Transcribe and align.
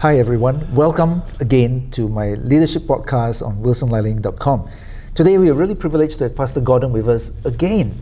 Hi, 0.00 0.16
everyone. 0.16 0.64
Welcome 0.74 1.20
again 1.40 1.90
to 1.90 2.08
my 2.08 2.30
leadership 2.30 2.84
podcast 2.84 3.46
on 3.46 3.58
wilsonliling.com. 3.62 4.70
Today, 5.14 5.36
we 5.36 5.50
are 5.50 5.54
really 5.54 5.74
privileged 5.74 6.16
to 6.20 6.24
have 6.24 6.34
Pastor 6.34 6.62
Gordon 6.62 6.90
with 6.90 7.06
us 7.06 7.32
again. 7.44 7.98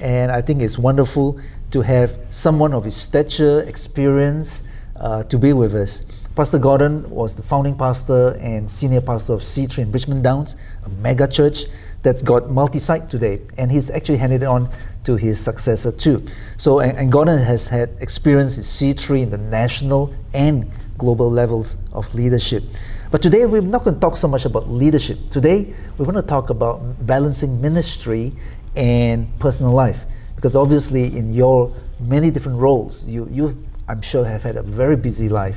And 0.00 0.32
I 0.32 0.40
think 0.40 0.62
it's 0.62 0.78
wonderful 0.78 1.38
to 1.72 1.82
have 1.82 2.18
someone 2.30 2.72
of 2.72 2.84
his 2.84 2.96
stature, 2.96 3.60
experience, 3.68 4.62
uh, 4.96 5.24
to 5.24 5.36
be 5.36 5.52
with 5.52 5.74
us. 5.74 6.04
Pastor 6.34 6.58
Gordon 6.58 7.10
was 7.10 7.36
the 7.36 7.42
founding 7.42 7.76
pastor 7.76 8.34
and 8.40 8.70
senior 8.70 9.02
pastor 9.02 9.34
of 9.34 9.40
C3 9.40 9.80
in 9.80 9.90
Bridgeman 9.90 10.22
Downs, 10.22 10.56
a 10.86 10.88
mega 10.88 11.28
church 11.28 11.66
that's 12.02 12.22
got 12.22 12.50
multi-site 12.50 13.10
today, 13.10 13.42
and 13.58 13.70
he's 13.70 13.90
actually 13.90 14.16
handed 14.16 14.42
it 14.42 14.46
on 14.46 14.70
to 15.04 15.16
his 15.16 15.38
successor 15.38 15.92
too. 15.92 16.24
So, 16.56 16.80
and, 16.80 16.96
and 16.96 17.12
Gordon 17.12 17.38
has 17.38 17.68
had 17.68 17.90
experience 18.00 18.56
in 18.56 18.62
C3 18.62 19.24
in 19.24 19.28
the 19.28 19.36
national 19.36 20.14
and 20.32 20.72
global 21.02 21.28
levels 21.30 21.76
of 21.92 22.14
leadership. 22.14 22.62
But 23.10 23.20
today 23.26 23.44
we're 23.44 23.60
not 23.60 23.82
going 23.84 23.96
to 23.96 24.00
talk 24.00 24.16
so 24.16 24.28
much 24.28 24.44
about 24.46 24.70
leadership. 24.70 25.18
Today 25.30 25.74
we're 25.98 26.06
going 26.10 26.22
to 26.22 26.30
talk 26.36 26.48
about 26.50 26.78
balancing 27.04 27.60
ministry 27.60 28.32
and 28.76 29.26
personal 29.40 29.72
life, 29.72 30.00
because 30.36 30.54
obviously 30.54 31.04
in 31.18 31.34
your 31.34 31.74
many 32.00 32.30
different 32.30 32.58
roles, 32.58 33.04
you 33.14 33.28
you 33.30 33.46
I'm 33.88 34.00
sure 34.00 34.24
have 34.24 34.44
had 34.44 34.56
a 34.56 34.62
very 34.62 34.96
busy 34.96 35.28
life. 35.28 35.56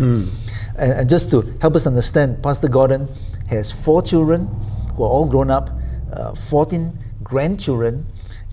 And, 0.82 0.92
and 1.00 1.10
just 1.10 1.30
to 1.32 1.38
help 1.62 1.76
us 1.76 1.86
understand, 1.88 2.42
Pastor 2.42 2.68
Gordon 2.68 3.08
has 3.48 3.72
four 3.72 4.02
children 4.02 4.48
who 4.96 5.04
are 5.06 5.14
all 5.16 5.28
grown 5.30 5.50
up, 5.52 5.70
uh, 6.12 6.34
14 6.34 6.92
grandchildren, 7.24 8.06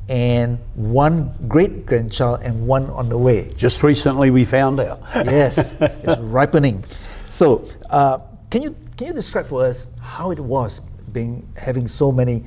and 0.08 0.58
one 0.74 1.32
great 1.48 1.86
grandchild 1.86 2.40
and 2.42 2.66
one 2.66 2.90
on 2.90 3.08
the 3.08 3.16
way. 3.16 3.50
Just 3.56 3.82
recently 3.82 4.30
we 4.30 4.44
found 4.44 4.80
out. 4.80 5.00
Yes, 5.14 5.74
it's 5.80 6.18
ripening. 6.20 6.84
So, 7.28 7.68
uh, 7.90 8.18
can 8.50 8.62
you 8.62 8.76
can 8.96 9.08
you 9.08 9.12
describe 9.14 9.46
for 9.46 9.64
us 9.64 9.86
how 10.00 10.30
it 10.30 10.38
was 10.38 10.80
being 11.12 11.48
having 11.56 11.88
so 11.88 12.12
many, 12.12 12.44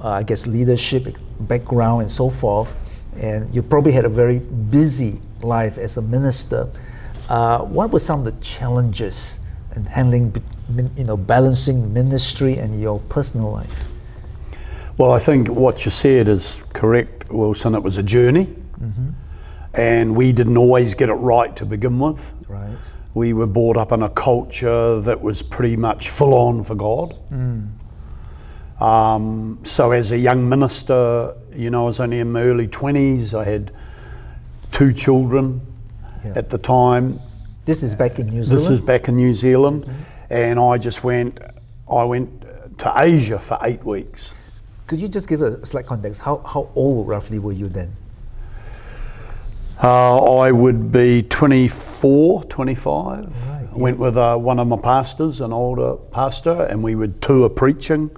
uh, 0.00 0.10
I 0.10 0.22
guess, 0.22 0.46
leadership 0.46 1.16
background 1.40 2.02
and 2.02 2.10
so 2.10 2.28
forth, 2.28 2.76
and 3.16 3.54
you 3.54 3.62
probably 3.62 3.92
had 3.92 4.04
a 4.04 4.08
very 4.08 4.38
busy 4.38 5.20
life 5.42 5.78
as 5.78 5.96
a 5.96 6.02
minister. 6.02 6.68
Uh, 7.28 7.60
what 7.60 7.90
were 7.90 8.00
some 8.00 8.20
of 8.20 8.24
the 8.26 8.44
challenges 8.44 9.40
in 9.76 9.86
handling, 9.86 10.34
you 10.96 11.04
know, 11.04 11.16
balancing 11.16 11.92
ministry 11.92 12.56
and 12.58 12.80
your 12.80 12.98
personal 13.08 13.50
life? 13.50 13.84
Well, 14.96 15.10
I 15.10 15.18
think 15.18 15.48
what 15.48 15.84
you 15.84 15.90
said 15.90 16.28
is 16.28 16.62
correct, 16.72 17.28
Wilson. 17.32 17.74
It 17.74 17.82
was 17.82 17.98
a 17.98 18.02
journey, 18.02 18.44
mm-hmm. 18.44 19.10
and 19.74 20.14
we 20.14 20.30
didn't 20.30 20.56
always 20.56 20.94
get 20.94 21.08
it 21.08 21.14
right 21.14 21.54
to 21.56 21.66
begin 21.66 21.98
with. 21.98 22.32
Right. 22.48 22.76
We 23.12 23.32
were 23.32 23.48
brought 23.48 23.76
up 23.76 23.90
in 23.90 24.02
a 24.02 24.08
culture 24.08 25.00
that 25.00 25.20
was 25.20 25.42
pretty 25.42 25.76
much 25.76 26.10
full 26.10 26.32
on 26.32 26.62
for 26.62 26.76
God. 26.76 27.16
Mm. 27.32 27.72
Um, 28.80 29.58
so, 29.64 29.90
as 29.90 30.12
a 30.12 30.18
young 30.18 30.48
minister, 30.48 31.34
you 31.52 31.70
know, 31.70 31.82
I 31.82 31.86
was 31.86 31.98
only 31.98 32.20
in 32.20 32.30
my 32.30 32.42
early 32.42 32.68
20s. 32.68 33.34
I 33.34 33.42
had 33.42 33.72
two 34.70 34.92
children 34.92 35.60
Yeah. 36.24 36.34
at 36.36 36.50
the 36.50 36.58
time. 36.58 37.18
This 37.64 37.82
is 37.82 37.96
back 37.96 38.20
in 38.20 38.28
New 38.28 38.44
Zealand. 38.44 38.64
This 38.64 38.70
is 38.70 38.80
back 38.80 39.08
in 39.08 39.16
New 39.16 39.34
Zealand, 39.34 39.86
mm-hmm. 39.86 40.32
and 40.32 40.60
I 40.60 40.78
just 40.78 41.02
went. 41.02 41.40
I 41.90 42.04
went 42.04 42.44
to 42.78 42.92
Asia 42.96 43.40
for 43.40 43.58
eight 43.62 43.84
weeks. 43.84 44.33
Could 44.86 45.00
you 45.00 45.08
just 45.08 45.28
give 45.28 45.40
a 45.40 45.64
slight 45.64 45.86
context? 45.86 46.20
How, 46.20 46.38
how 46.38 46.68
old 46.74 47.08
roughly 47.08 47.38
were 47.38 47.52
you 47.52 47.68
then? 47.68 47.96
Uh, 49.82 50.36
I 50.36 50.52
would 50.52 50.92
be 50.92 51.22
24, 51.22 52.44
25. 52.44 53.24
Right, 53.48 53.68
I 53.72 53.76
went 53.76 53.98
with 53.98 54.16
uh, 54.16 54.36
one 54.36 54.58
of 54.58 54.68
my 54.68 54.76
pastors, 54.76 55.40
an 55.40 55.52
older 55.52 55.96
pastor, 56.12 56.62
and 56.62 56.82
we 56.82 56.94
would 56.94 57.20
tour 57.20 57.48
preaching. 57.48 58.10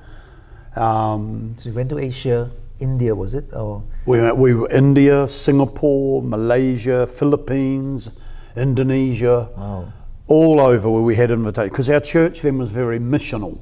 Um, 0.74 1.54
So 1.56 1.70
you 1.70 1.74
went 1.74 1.88
to 1.90 1.98
Asia, 1.98 2.50
India, 2.78 3.14
was 3.14 3.32
it? 3.34 3.52
Or 3.54 3.82
we, 4.04 4.20
went, 4.20 4.36
we 4.36 4.54
were 4.54 4.68
India, 4.70 5.26
Singapore, 5.28 6.22
Malaysia, 6.22 7.06
Philippines, 7.06 8.10
Indonesia, 8.56 9.48
Wow. 9.56 9.92
all 10.26 10.60
over 10.60 10.90
where 10.90 11.02
we 11.02 11.14
had 11.14 11.30
invitations. 11.30 11.70
Because 11.70 11.88
our 11.88 12.00
church 12.00 12.42
then 12.42 12.58
was 12.58 12.70
very 12.72 12.98
missional, 12.98 13.60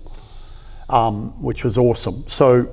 um, 0.89 1.41
which 1.41 1.63
was 1.65 1.79
awesome. 1.79 2.25
So, 2.27 2.67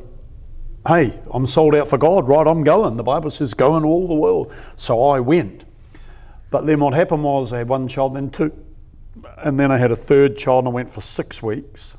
hey, 0.88 1.20
I'm 1.32 1.48
sold 1.48 1.76
out 1.76 1.88
for 1.88 1.98
God, 1.98 2.28
right? 2.28 2.46
I'm 2.46 2.64
going. 2.64 2.98
The 2.98 3.04
Bible 3.04 3.32
says, 3.32 3.54
go 3.54 3.76
into 3.76 3.88
all 3.88 4.08
the 4.08 4.16
world. 4.16 4.54
So 4.78 5.10
I 5.10 5.20
went. 5.20 5.64
But 6.50 6.66
then 6.66 6.80
what 6.80 6.94
happened 6.94 7.24
was 7.24 7.54
I 7.54 7.60
had 7.60 7.70
one 7.70 7.88
child, 7.88 8.16
then 8.16 8.30
two, 8.30 8.52
and 9.38 9.60
then 9.60 9.72
I 9.72 9.78
had 9.78 9.92
a 9.92 9.96
third 9.96 10.38
child, 10.38 10.66
and 10.66 10.70
I 10.70 10.76
went 10.76 10.90
for 10.90 11.02
six 11.02 11.42
weeks. 11.42 11.96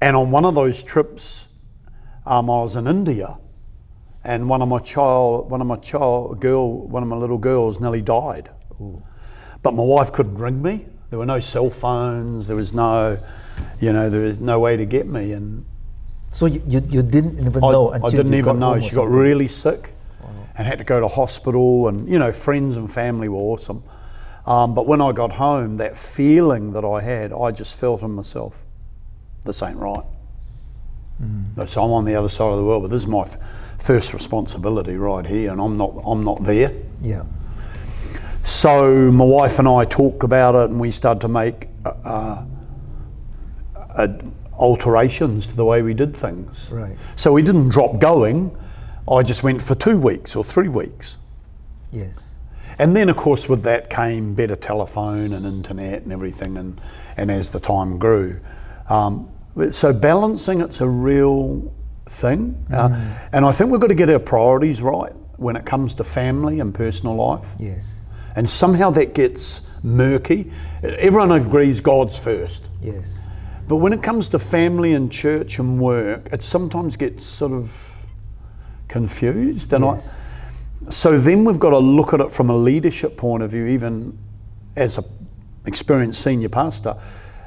And 0.00 0.16
on 0.16 0.30
one 0.30 0.44
of 0.44 0.54
those 0.54 0.82
trips, 0.82 1.48
um, 2.26 2.50
I 2.50 2.60
was 2.60 2.76
in 2.76 2.86
India, 2.86 3.38
and 4.24 4.48
one 4.48 4.62
of 4.62 4.68
my 4.68 4.78
child, 4.78 5.50
one 5.50 5.60
of 5.60 5.66
my 5.66 5.76
child 5.76 6.40
girl, 6.40 6.86
one 6.86 7.02
of 7.02 7.08
my 7.08 7.16
little 7.16 7.38
girls 7.38 7.80
nearly 7.80 8.02
died. 8.02 8.50
But 9.62 9.74
my 9.74 9.82
wife 9.82 10.12
couldn't 10.12 10.38
ring 10.38 10.62
me. 10.62 10.86
There 11.10 11.18
were 11.18 11.26
no 11.26 11.40
cell 11.40 11.70
phones. 11.70 12.46
There 12.46 12.56
was 12.56 12.72
no, 12.72 13.18
you 13.80 13.92
know, 13.92 14.08
there 14.08 14.22
was 14.22 14.40
no 14.40 14.58
way 14.58 14.76
to 14.76 14.86
get 14.86 15.06
me. 15.06 15.32
And 15.32 15.64
so 16.32 16.46
you, 16.46 16.62
you, 16.66 16.82
you 16.88 17.02
didn't 17.02 17.38
even 17.38 17.62
I, 17.62 17.70
know 17.70 17.92
I 17.92 18.10
didn't 18.10 18.32
even 18.32 18.58
know. 18.58 18.80
She 18.80 18.90
got 18.90 19.08
really 19.10 19.48
sick 19.48 19.94
and 20.56 20.66
had 20.66 20.78
to 20.78 20.84
go 20.84 20.98
to 20.98 21.06
hospital. 21.06 21.88
And 21.88 22.08
you 22.08 22.18
know, 22.18 22.32
friends 22.32 22.76
and 22.78 22.92
family 22.92 23.28
were 23.28 23.36
awesome. 23.36 23.84
Um, 24.46 24.74
but 24.74 24.86
when 24.86 25.00
I 25.02 25.12
got 25.12 25.32
home, 25.32 25.76
that 25.76 25.96
feeling 25.96 26.72
that 26.72 26.84
I 26.84 27.02
had, 27.02 27.32
I 27.32 27.52
just 27.52 27.78
felt 27.78 28.02
in 28.02 28.12
myself, 28.12 28.64
this 29.44 29.62
ain't 29.62 29.76
right. 29.76 30.04
Mm. 31.22 31.68
So 31.68 31.84
I'm 31.84 31.90
on 31.92 32.06
the 32.06 32.14
other 32.14 32.30
side 32.30 32.50
of 32.50 32.56
the 32.56 32.64
world, 32.64 32.82
but 32.82 32.90
this 32.90 33.02
is 33.02 33.06
my 33.06 33.22
f- 33.22 33.76
first 33.78 34.14
responsibility 34.14 34.96
right 34.96 35.26
here, 35.26 35.52
and 35.52 35.60
I'm 35.60 35.76
not. 35.76 35.94
I'm 36.04 36.24
not 36.24 36.42
there. 36.42 36.72
Yeah. 37.02 37.24
So 38.42 39.12
my 39.12 39.24
wife 39.24 39.58
and 39.58 39.68
I 39.68 39.84
talked 39.84 40.24
about 40.24 40.54
it, 40.54 40.70
and 40.70 40.80
we 40.80 40.90
started 40.90 41.20
to 41.20 41.28
make 41.28 41.68
uh, 41.84 42.44
uh, 43.94 44.08
alterations 44.62 45.48
to 45.48 45.56
the 45.56 45.64
way 45.64 45.82
we 45.82 45.92
did 45.92 46.16
things. 46.16 46.70
Right. 46.70 46.96
So 47.16 47.32
we 47.32 47.42
didn't 47.42 47.70
drop 47.70 47.98
going. 47.98 48.56
I 49.10 49.22
just 49.24 49.42
went 49.42 49.60
for 49.60 49.74
two 49.74 49.98
weeks 49.98 50.36
or 50.36 50.44
three 50.44 50.68
weeks. 50.68 51.18
Yes. 51.90 52.36
And 52.78 52.96
then, 52.96 53.08
of 53.08 53.16
course, 53.16 53.48
with 53.48 53.64
that 53.64 53.90
came 53.90 54.34
better 54.34 54.56
telephone 54.56 55.32
and 55.32 55.44
internet 55.44 56.02
and 56.02 56.12
everything, 56.12 56.56
and, 56.56 56.80
and 57.16 57.30
as 57.30 57.50
the 57.50 57.60
time 57.60 57.98
grew. 57.98 58.40
Um, 58.88 59.28
so 59.72 59.92
balancing 59.92 60.60
it's 60.60 60.80
a 60.80 60.88
real 60.88 61.72
thing. 62.06 62.64
Uh, 62.72 63.18
and 63.32 63.44
I 63.44 63.52
think 63.52 63.70
we've 63.70 63.80
got 63.80 63.88
to 63.88 63.94
get 63.94 64.08
our 64.08 64.18
priorities 64.18 64.80
right 64.80 65.12
when 65.36 65.56
it 65.56 65.66
comes 65.66 65.94
to 65.94 66.04
family 66.04 66.60
and 66.60 66.72
personal 66.74 67.16
life. 67.16 67.46
Yes. 67.58 68.00
And 68.36 68.48
somehow 68.48 68.90
that 68.90 69.14
gets 69.14 69.60
murky. 69.82 70.50
Everyone 70.82 71.32
agrees 71.32 71.80
God's 71.80 72.16
first. 72.16 72.62
Yes. 72.80 73.21
But 73.68 73.76
when 73.76 73.92
it 73.92 74.02
comes 74.02 74.28
to 74.30 74.38
family 74.38 74.92
and 74.92 75.10
church 75.10 75.58
and 75.58 75.80
work, 75.80 76.28
it 76.32 76.42
sometimes 76.42 76.96
gets 76.96 77.24
sort 77.24 77.52
of 77.52 78.06
confused. 78.88 79.72
And 79.72 79.84
Yes. 79.84 80.14
I, 80.86 80.90
so 80.90 81.18
then 81.18 81.44
we've 81.44 81.60
got 81.60 81.70
to 81.70 81.78
look 81.78 82.12
at 82.12 82.20
it 82.20 82.32
from 82.32 82.50
a 82.50 82.56
leadership 82.56 83.16
point 83.16 83.42
of 83.42 83.50
view, 83.50 83.66
even 83.66 84.18
as 84.76 84.98
an 84.98 85.04
experienced 85.64 86.22
senior 86.22 86.48
pastor. 86.48 86.96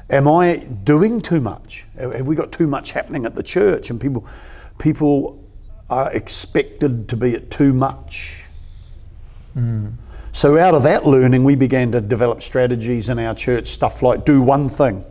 Am 0.08 0.26
I 0.26 0.66
doing 0.84 1.20
too 1.20 1.40
much? 1.40 1.84
Have 1.98 2.14
have 2.14 2.26
we 2.26 2.34
got 2.34 2.52
too 2.52 2.66
much 2.66 2.92
happening 2.92 3.26
at 3.26 3.34
the 3.34 3.42
church, 3.42 3.90
and 3.90 4.00
people, 4.00 4.26
people 4.78 5.44
are 5.90 6.10
expected 6.12 7.08
to 7.08 7.16
be 7.16 7.34
at 7.34 7.50
too 7.50 7.72
much? 7.72 8.44
Hmm. 9.52 9.88
So 10.32 10.58
out 10.58 10.74
of 10.74 10.82
that 10.82 11.06
learning, 11.06 11.44
we 11.44 11.56
began 11.56 11.92
to 11.92 12.00
develop 12.00 12.42
strategies 12.42 13.08
in 13.08 13.18
our 13.18 13.34
church, 13.34 13.68
stuff 13.68 14.02
like 14.02 14.24
do 14.24 14.42
one 14.42 14.68
thing. 14.68 15.04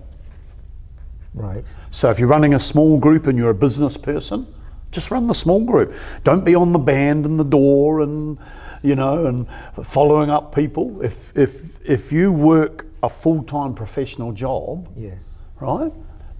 Right. 1.35 1.63
So 1.91 2.09
if 2.09 2.19
you're 2.19 2.29
running 2.29 2.53
a 2.53 2.59
small 2.59 2.97
group 2.97 3.27
and 3.27 3.37
you're 3.37 3.49
a 3.51 3.53
business 3.55 3.97
person, 3.97 4.47
just 4.91 5.11
run 5.11 5.27
the 5.27 5.35
small 5.35 5.59
group. 5.65 5.93
Don't 6.23 6.45
be 6.45 6.55
on 6.55 6.71
the 6.71 6.79
band 6.79 7.25
and 7.25 7.37
the 7.39 7.43
door 7.43 7.99
and 8.01 8.37
you 8.81 8.95
know 8.95 9.25
and 9.25 9.47
following 9.85 10.29
up 10.29 10.55
people. 10.55 11.01
If 11.01 11.37
if 11.37 11.79
if 11.87 12.11
you 12.11 12.31
work 12.31 12.85
a 13.03 13.09
full-time 13.09 13.73
professional 13.75 14.31
job, 14.31 14.87
Yes. 14.95 15.39
right? 15.59 15.91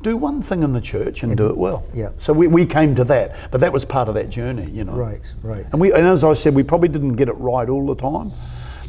Do 0.02 0.18
one 0.18 0.42
thing 0.42 0.64
in 0.64 0.72
the 0.74 0.82
church 0.82 1.24
and 1.24 1.36
do 1.36 1.48
it 1.48 1.58
well. 1.58 1.84
yeah. 1.94 2.10
So 2.20 2.32
we, 2.34 2.48
we 2.48 2.66
came 2.66 2.96
to 2.96 3.04
that, 3.06 3.36
but 3.52 3.62
that 3.62 3.74
was 3.74 3.86
part 3.86 4.08
of 4.08 4.16
that 4.16 4.30
journey, 4.30 4.70
you 4.72 4.84
know. 4.84 4.94
Right. 4.94 5.34
Right. 5.44 5.66
And 5.72 5.82
we 5.82 5.92
and 5.94 6.06
as 6.08 6.24
I 6.24 6.34
said, 6.34 6.56
we 6.56 6.64
probably 6.64 6.90
didn't 6.90 7.14
get 7.16 7.28
it 7.28 7.34
right 7.38 7.68
all 7.70 7.86
the 7.86 7.96
time. 7.96 8.32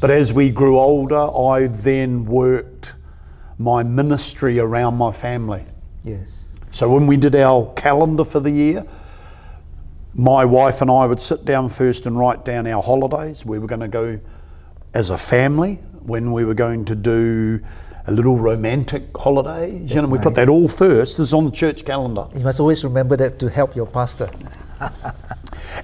But 0.00 0.10
as 0.10 0.32
we 0.32 0.50
grew 0.50 0.78
older, 0.78 1.18
I 1.36 1.66
then 1.68 2.26
worked 2.26 2.94
my 3.58 3.82
ministry 3.82 4.58
around 4.58 4.96
my 4.96 5.10
family. 5.12 5.64
Yes. 6.06 6.48
So 6.72 6.88
when 6.88 7.06
we 7.06 7.16
did 7.16 7.34
our 7.34 7.72
calendar 7.74 8.24
for 8.24 8.40
the 8.40 8.50
year, 8.50 8.86
my 10.14 10.44
wife 10.44 10.80
and 10.80 10.90
I 10.90 11.06
would 11.06 11.20
sit 11.20 11.44
down 11.44 11.68
first 11.68 12.06
and 12.06 12.18
write 12.18 12.44
down 12.44 12.66
our 12.66 12.82
holidays. 12.82 13.44
We 13.44 13.58
were 13.58 13.66
going 13.66 13.80
to 13.80 13.88
go 13.88 14.18
as 14.94 15.10
a 15.10 15.18
family, 15.18 15.78
when 16.06 16.32
we 16.32 16.44
were 16.44 16.54
going 16.54 16.84
to 16.86 16.94
do 16.94 17.60
a 18.06 18.12
little 18.12 18.38
romantic 18.38 19.04
holidays. 19.16 19.92
you 19.92 20.00
know, 20.00 20.06
we 20.06 20.18
put 20.18 20.34
that 20.36 20.48
all 20.48 20.68
first. 20.68 21.18
This 21.18 21.28
is 21.28 21.34
on 21.34 21.44
the 21.44 21.50
church 21.50 21.84
calendar. 21.84 22.28
You 22.34 22.44
must 22.44 22.60
always 22.60 22.84
remember 22.84 23.16
that 23.16 23.38
to 23.40 23.50
help 23.50 23.74
your 23.74 23.86
pastor. 23.86 24.30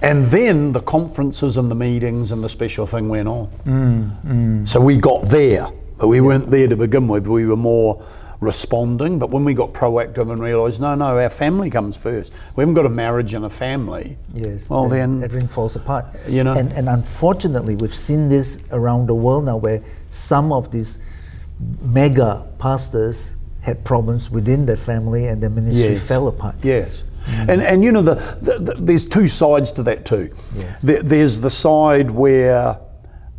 And 0.01 0.25
then 0.27 0.71
the 0.73 0.81
conferences 0.81 1.55
and 1.57 1.69
the 1.69 1.75
meetings 1.75 2.31
and 2.31 2.43
the 2.43 2.49
special 2.49 2.85
thing 2.87 3.09
went 3.09 3.27
on. 3.27 3.47
Mm, 3.65 4.25
mm. 4.25 4.67
So 4.67 4.81
we 4.81 4.97
got 4.97 5.23
there, 5.23 5.67
but 5.97 6.07
we 6.07 6.19
weren't 6.19 6.49
there 6.49 6.67
to 6.67 6.75
begin 6.75 7.07
with. 7.07 7.27
We 7.27 7.45
were 7.45 7.55
more 7.55 8.03
responding. 8.43 9.17
But 9.19 9.29
when 9.31 9.43
we 9.43 9.53
got 9.53 9.73
proactive 9.73 10.31
and 10.31 10.41
realised, 10.41 10.79
no, 10.79 10.93
no, 10.95 11.17
our 11.19 11.29
family 11.29 11.69
comes 11.69 11.97
first. 11.97 12.33
We 12.55 12.61
haven't 12.61 12.75
got 12.75 12.85
a 12.85 12.89
marriage 12.89 13.33
and 13.33 13.45
a 13.45 13.49
family. 13.49 14.17
Yes. 14.33 14.69
Well, 14.69 14.87
then, 14.87 15.23
everything 15.23 15.47
falls 15.49 15.75
apart. 15.75 16.05
you 16.27 16.43
know. 16.43 16.53
And 16.53 16.71
and 16.73 16.87
unfortunately, 16.89 17.75
we've 17.75 17.93
seen 17.95 18.29
this 18.29 18.63
around 18.71 19.07
the 19.07 19.15
world 19.15 19.45
now, 19.45 19.57
where 19.57 19.81
some 20.09 20.51
of 20.51 20.69
these 20.71 20.99
mega 21.81 22.45
pastors 22.59 23.35
had 23.61 23.83
problems 23.85 24.29
within 24.29 24.65
their 24.65 24.77
family, 24.77 25.27
and 25.27 25.41
their 25.41 25.49
ministry 25.49 25.93
Yes. 25.93 26.07
fell 26.07 26.27
apart. 26.27 26.55
Yes. 26.61 27.03
And, 27.47 27.61
and 27.61 27.81
you 27.81 27.93
know, 27.93 28.01
the, 28.01 28.15
the, 28.41 28.59
the, 28.59 28.73
there's 28.77 29.05
two 29.05 29.29
sides 29.29 29.71
to 29.73 29.83
that 29.83 30.03
too. 30.05 30.29
Yes. 30.57 30.81
There, 30.81 31.01
there's 31.01 31.39
the 31.39 31.49
side 31.49 32.11
where 32.11 32.77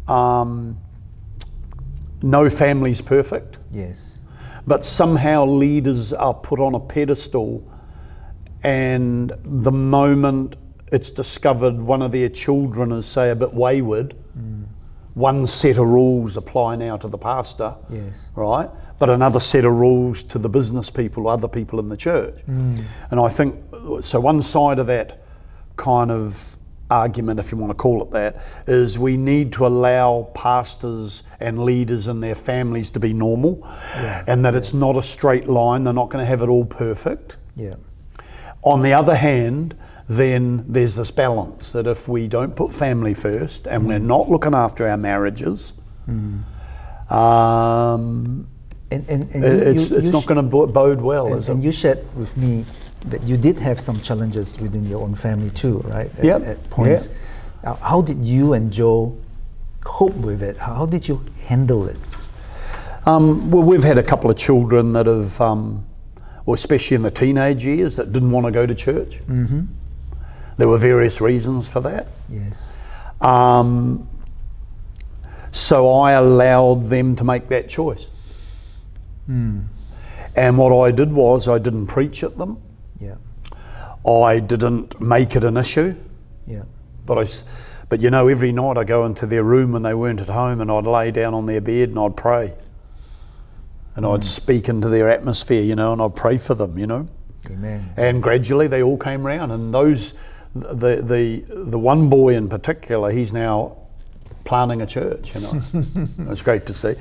um, 0.09 0.79
no 2.23 2.49
family's 2.49 3.03
perfect, 3.03 3.59
Yes. 3.71 4.14
But 4.67 4.85
somehow 4.85 5.45
leaders 5.45 6.13
are 6.13 6.35
put 6.35 6.61
on 6.61 6.75
a 6.75 6.81
pedestal, 6.81 7.71
and 8.63 9.33
the 9.45 9.73
moment 9.73 10.57
it's 10.93 11.11
discovered 11.11 11.81
one 11.81 12.03
of 12.03 12.13
their 12.13 12.29
children 12.29 12.93
is, 12.93 13.07
say, 13.07 13.31
a 13.31 13.37
bit 13.37 13.53
wayward, 13.53 14.15
mm. 14.39 14.65
one 15.15 15.47
set 15.47 15.79
of 15.79 15.87
rules 15.87 16.37
apply 16.37 16.77
now 16.77 16.97
to 16.97 17.09
the 17.09 17.19
pastor 17.19 17.75
Yes. 17.91 18.29
right? 18.35 18.71
But 18.99 19.11
another 19.11 19.41
set 19.41 19.65
of 19.65 19.73
rules 19.73 20.23
to 20.25 20.39
the 20.39 20.49
business 20.49 20.91
people, 20.91 21.29
other 21.29 21.49
people 21.49 21.81
in 21.81 21.89
the 21.89 21.97
church. 21.97 22.37
Mm. 22.49 22.85
And 23.11 23.21
I 23.21 23.29
think 23.29 23.57
so. 24.01 24.21
One 24.21 24.41
side 24.41 24.79
of 24.79 24.87
that 24.87 25.25
kind 25.77 26.11
of 26.11 26.57
argument, 26.91 27.41
if 27.41 27.51
you 27.51 27.59
want 27.59 27.71
to 27.71 27.75
call 27.75 28.03
it 28.03 28.11
that, 28.13 28.37
is 28.67 28.99
we 28.99 29.17
need 29.17 29.53
to 29.53 29.67
allow 29.67 30.31
pastors 30.35 31.23
and 31.41 31.65
leaders 31.65 32.07
and 32.07 32.23
their 32.23 32.35
families 32.35 32.91
to 32.93 33.01
be 33.01 33.13
normal, 33.13 33.67
and 34.27 34.45
that 34.45 34.55
it's 34.55 34.75
not 34.75 34.97
a 34.97 35.03
straight 35.03 35.49
line. 35.49 35.85
They're 35.85 35.93
not 35.95 36.11
going 36.11 36.23
to 36.23 36.27
have 36.27 36.43
it 36.43 36.49
all 36.49 36.65
perfect. 36.65 37.37
Yeah. 37.57 37.75
On 38.63 38.83
the 38.83 38.93
other 38.93 39.15
hand, 39.15 39.75
then 40.09 40.65
there's 40.69 40.95
this 40.97 41.11
balance 41.11 41.73
that 41.73 41.87
if 41.87 42.07
we 42.09 42.29
don't 42.29 42.55
put 42.55 42.75
family 42.75 43.15
first 43.15 43.67
and 43.67 43.87
we're 43.87 43.99
not 43.99 44.29
looking 44.29 44.53
after 44.55 44.87
our 44.87 44.97
marriages, 44.99 45.73
um, 47.11 48.47
And 48.91 49.09
and, 49.09 49.31
and 49.35 49.45
it- 49.45 49.67
you- 49.67 49.71
it's, 49.83 49.91
you- 49.91 49.97
it's 49.97 50.07
you 50.07 50.13
not 50.13 50.23
sh- 50.23 50.27
going 50.27 50.51
to 50.51 50.67
bode 50.67 51.01
well, 51.01 51.29
And, 51.29 51.39
is 51.39 51.49
and 51.49 51.63
you 51.63 51.73
shared 51.73 52.05
with 52.17 52.37
me 52.37 52.65
that 53.09 53.23
you 53.23 53.37
did 53.37 53.59
have 53.59 53.79
some 53.81 54.01
challenges 54.01 54.59
within 54.59 54.85
your 54.87 55.03
own 55.03 55.15
family 55.15 55.51
too, 55.51 55.79
right? 55.81 56.11
At, 56.19 56.25
Yep. 56.25 56.43
at 56.43 56.71
points. 56.71 57.09
How 57.81 58.03
did 58.03 58.25
you 58.25 58.53
and 58.53 58.71
Joe 58.73 59.17
cope 59.83 60.17
with 60.17 60.43
it? 60.43 60.57
How 60.59 60.87
did 60.87 61.09
you 61.09 61.23
handle 61.47 61.87
it? 61.87 61.99
Um, 63.07 63.51
well, 63.51 63.63
we've 63.63 63.85
had 63.85 63.99
a 63.99 64.03
couple 64.03 64.31
of 64.31 64.37
children 64.37 64.93
that 64.95 65.07
have, 65.07 65.41
um, 65.41 65.85
well, 66.47 66.55
especially 66.55 66.95
in 66.95 67.03
the 67.03 67.11
teenage 67.11 67.65
years, 67.65 67.97
that 67.97 68.13
didn't 68.13 68.31
want 68.31 68.47
to 68.47 68.53
go 68.53 68.67
to 68.67 68.75
church. 68.75 69.19
Mm-hmm. 69.29 69.63
There 70.57 70.69
were 70.69 70.79
various 70.79 71.21
reasons 71.21 71.69
for 71.69 71.81
that. 71.81 72.07
Yes. 72.31 72.79
Um, 73.21 74.09
so 75.51 75.91
I 75.93 76.13
allowed 76.13 76.85
them 76.85 77.17
to 77.17 77.25
make 77.25 77.49
that 77.49 77.69
choice. 77.69 78.09
And 79.27 79.69
what 80.59 80.77
I 80.87 80.91
did 80.91 81.13
was 81.13 81.49
I 81.49 81.59
didn't 81.59 81.87
preach 81.87 82.23
at 82.25 82.37
them. 82.37 82.59
I 84.07 84.39
didn't 84.41 85.01
make 85.01 85.37
it 85.37 85.45
an 85.45 85.57
issue. 85.57 85.97
Yeah. 86.47 86.65
But 87.07 87.19
I, 87.19 87.27
but 87.89 88.01
you 88.01 88.11
know, 88.11 88.29
every 88.29 88.53
night 88.53 88.77
I 88.77 88.85
go 88.85 89.05
into 89.05 89.27
their 89.27 89.43
room 89.43 89.73
when 89.73 89.83
they 89.83 89.95
weren't 89.95 90.21
at 90.21 90.29
home, 90.29 90.61
and 90.61 90.71
I'd 90.71 90.87
lay 90.87 91.11
down 91.11 91.35
on 91.35 91.47
their 91.47 91.61
bed 91.61 91.91
and 91.91 91.99
I'd 91.99 92.17
pray, 92.17 92.55
and 93.97 94.07
I'd 94.07 94.25
speak 94.25 94.69
into 94.69 94.89
their 94.89 95.09
atmosphere, 95.09 95.63
you 95.63 95.75
know, 95.75 95.93
and 95.93 96.03
I'd 96.03 96.15
pray 96.15 96.39
for 96.39 96.55
them, 96.55 96.79
you 96.79 96.87
know. 96.87 97.09
Amen. 97.51 97.93
And 97.97 98.23
gradually 98.23 98.69
they 98.69 98.83
all 98.83 98.99
came 98.99 99.25
round, 99.27 99.53
and 99.53 99.73
those, 99.73 100.15
the 100.55 101.03
the 101.03 101.45
the 101.49 101.79
one 101.79 102.09
boy 102.09 102.35
in 102.35 102.49
particular, 102.49 103.11
he's 103.11 103.33
now 103.33 103.77
planning 104.45 104.83
a 104.83 104.87
church. 104.87 105.35
You 105.35 105.41
know, 105.41 105.53
it's 106.33 106.43
great 106.43 106.67
to 106.67 106.75
see. 106.75 106.95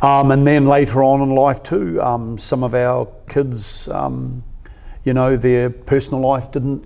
Um, 0.00 0.30
and 0.30 0.46
then 0.46 0.66
later 0.66 1.02
on 1.02 1.22
in 1.22 1.34
life 1.34 1.62
too, 1.62 2.02
um, 2.02 2.36
some 2.36 2.62
of 2.62 2.74
our 2.74 3.08
kids, 3.28 3.88
um, 3.88 4.42
you 5.04 5.14
know, 5.14 5.36
their 5.36 5.70
personal 5.70 6.20
life 6.20 6.50
didn't 6.50 6.84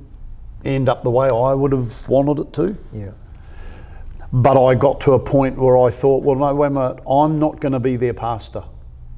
end 0.65 0.88
up 0.88 1.03
the 1.03 1.11
way 1.11 1.29
I 1.29 1.55
would 1.55 1.73
have 1.73 2.09
wanted 2.09 2.41
it 2.41 2.53
to. 2.55 2.76
Yeah. 2.93 3.12
But 4.32 4.62
I 4.62 4.75
got 4.75 5.00
to 5.03 5.12
a 5.12 5.19
point 5.19 5.56
where 5.56 5.79
I 5.79 5.91
thought, 5.91 6.23
well, 6.23 6.37
no, 6.37 6.55
wait 6.55 6.67
a 6.67 6.70
minute, 6.70 6.99
I'm 7.09 7.38
not 7.38 7.61
going 7.61 7.73
to 7.73 7.81
be 7.81 7.97
their 7.97 8.12
pastor. 8.12 8.65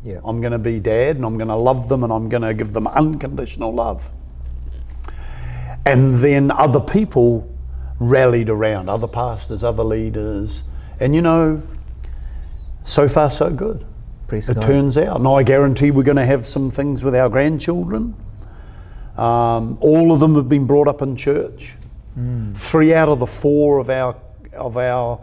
Yeah. 0.03 0.21
I'm 0.25 0.41
going 0.41 0.53
to 0.53 0.59
be 0.59 0.79
dad 0.79 1.17
and 1.17 1.25
I'm 1.25 1.37
going 1.37 1.49
to 1.49 1.57
love 1.57 1.89
them 1.89 2.05
and 2.05 2.13
I'm 2.13 2.29
going 2.29 2.43
to 2.43 2.55
give 2.55 2.73
them 2.73 2.87
unconditional 2.87 3.75
love. 3.75 4.11
And 5.85 6.19
then 6.19 6.51
other 6.51 6.81
people 6.81 7.51
rallied 7.99 8.49
around, 8.49 8.89
other 8.89 9.09
pastors, 9.09 9.65
other 9.65 9.83
leaders. 9.83 10.63
And 11.01 11.15
you 11.15 11.23
know, 11.23 11.63
so 12.83 13.09
far 13.09 13.31
so 13.31 13.51
good. 13.51 13.85
Praise 14.29 14.49
it 14.49 14.55
God. 14.55 14.63
turns 14.63 14.97
out. 14.97 15.17
And 15.17 15.27
I 15.27 15.43
guarantee 15.43 15.91
we're 15.91 16.05
going 16.05 16.17
to 16.17 16.25
have 16.25 16.47
some 16.47 16.71
things 16.71 17.03
with 17.03 17.15
our 17.15 17.29
grandchildren. 17.29 18.15
Um, 19.17 19.79
all 19.81 20.13
of 20.13 20.21
them 20.21 20.35
have 20.35 20.49
been 20.49 20.67
brought 20.67 20.89
up 20.89 21.03
in 21.03 21.17
church. 21.17 21.73
Three 22.55 22.93
out 22.93 23.09
of 23.09 23.19
the 23.19 23.27
four 23.27 23.79
of 23.79 23.89
our 23.89 24.15
of 24.53 24.77
our 24.77 25.21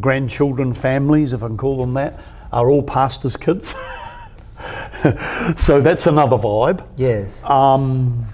grandchildren 0.00 0.74
families, 0.74 1.32
if 1.32 1.42
I 1.42 1.46
can 1.46 1.56
call 1.56 1.80
them 1.80 1.94
that, 1.94 2.22
are 2.52 2.68
all 2.68 2.82
pastors' 2.82 3.36
kids. 3.36 3.74
so 5.56 5.80
that's 5.80 6.06
another 6.06 6.36
vibe. 6.36 6.86
Yes. 6.96 7.42
Um, 7.44 8.26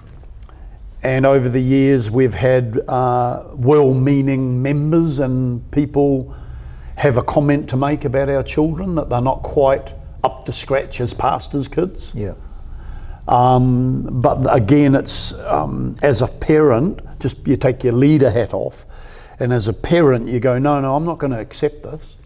and 1.03 1.25
over 1.25 1.49
the 1.49 1.63
years, 1.63 2.11
we've 2.11 2.35
had 2.35 2.81
uh, 2.89 3.45
well 3.55 3.95
meaning 3.95 4.63
members 4.63 5.21
and 5.21 5.71
people 5.71 6.35
have 6.97 7.17
a 7.17 7.23
comment 7.23 7.69
to 7.69 7.77
make 7.77 8.05
about 8.05 8.29
our 8.29 8.43
children 8.43 8.95
that 8.97 9.09
they're 9.11 9.21
not 9.21 9.43
quite 9.43 9.93
up 10.25 10.47
to 10.47 10.53
scratch 10.53 11.01
as 11.01 11.15
pastors' 11.15 11.69
kids. 11.69 12.13
yeah. 12.15 12.35
Um, 13.29 14.21
but 14.21 14.47
again, 14.55 14.95
it's 14.95 15.33
um, 15.33 15.97
as 16.03 16.23
a 16.23 16.29
parent, 16.29 17.01
just 17.19 17.47
you 17.47 17.57
take 17.57 17.83
your 17.83 17.93
leader 17.93 18.31
hat 18.31 18.55
off, 18.55 18.87
and 19.41 19.53
as 19.53 19.69
a 19.69 19.73
parent, 19.73 20.29
you 20.29 20.41
go, 20.41 20.59
no, 20.59 20.81
no, 20.81 20.95
I'm 20.95 21.05
not 21.05 21.19
going 21.19 21.33
to 21.33 21.41
accept 21.41 21.83
this. 21.83 22.17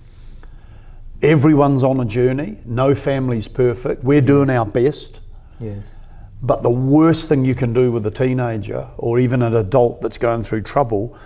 Everyone's 1.22 1.82
on 1.82 2.00
a 2.00 2.04
journey. 2.04 2.58
No 2.64 2.94
family's 2.94 3.48
perfect. 3.48 4.04
We're 4.04 4.20
doing 4.20 4.48
our 4.48 4.64
best. 4.64 5.20
Yes. 5.58 5.96
But 6.42 6.62
the 6.62 6.70
worst 6.70 7.28
thing 7.28 7.44
you 7.44 7.54
can 7.54 7.74
do 7.74 7.92
with 7.92 8.06
a 8.06 8.10
teenager 8.10 8.88
or 8.96 9.18
even 9.18 9.42
an 9.42 9.54
adult 9.54 10.00
that's 10.00 10.16
going 10.16 10.42
through 10.42 10.62
trouble 10.62 11.18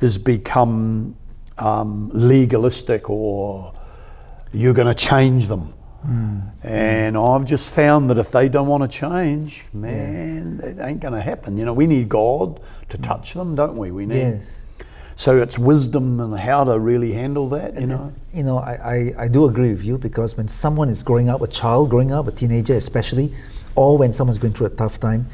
is 0.00 0.16
become 0.16 1.16
um, 1.58 2.10
legalistic 2.14 3.10
or 3.10 3.74
you're 4.52 4.72
going 4.72 4.88
to 4.88 4.94
change 4.94 5.48
them. 5.48 5.74
Mm. 6.06 6.50
And 6.62 7.16
I've 7.16 7.44
just 7.44 7.72
found 7.74 8.10
that 8.10 8.18
if 8.18 8.30
they 8.30 8.48
don't 8.48 8.66
want 8.66 8.82
to 8.82 8.98
change, 8.98 9.64
man, 9.72 10.60
it 10.62 10.78
ain't 10.80 11.00
going 11.00 11.14
to 11.14 11.20
happen. 11.20 11.56
You 11.56 11.64
know, 11.64 11.72
we 11.72 11.86
need 11.86 12.08
God 12.08 12.60
to 12.88 12.98
mm. 12.98 13.02
touch 13.02 13.34
them, 13.34 13.54
don't 13.54 13.76
we? 13.76 13.90
We 13.90 14.06
need. 14.06 14.16
Yes. 14.16 14.62
So 15.14 15.40
it's 15.40 15.58
wisdom 15.58 16.20
and 16.20 16.36
how 16.38 16.64
to 16.64 16.78
really 16.78 17.12
handle 17.12 17.48
that, 17.50 17.78
you 17.78 17.86
know. 17.86 18.12
You 18.32 18.42
know, 18.42 18.58
I, 18.58 18.72
I, 18.72 19.24
I 19.24 19.28
do 19.28 19.44
agree 19.44 19.70
with 19.70 19.84
you 19.84 19.98
because 19.98 20.36
when 20.36 20.48
someone 20.48 20.88
is 20.88 21.02
growing 21.02 21.28
up, 21.28 21.42
a 21.42 21.46
child 21.46 21.90
growing 21.90 22.12
up, 22.12 22.26
a 22.26 22.32
teenager 22.32 22.74
especially, 22.74 23.32
or 23.74 23.98
when 23.98 24.12
someone's 24.12 24.38
going 24.38 24.54
through 24.54 24.68
a 24.68 24.70
tough 24.70 24.98
time, 24.98 25.28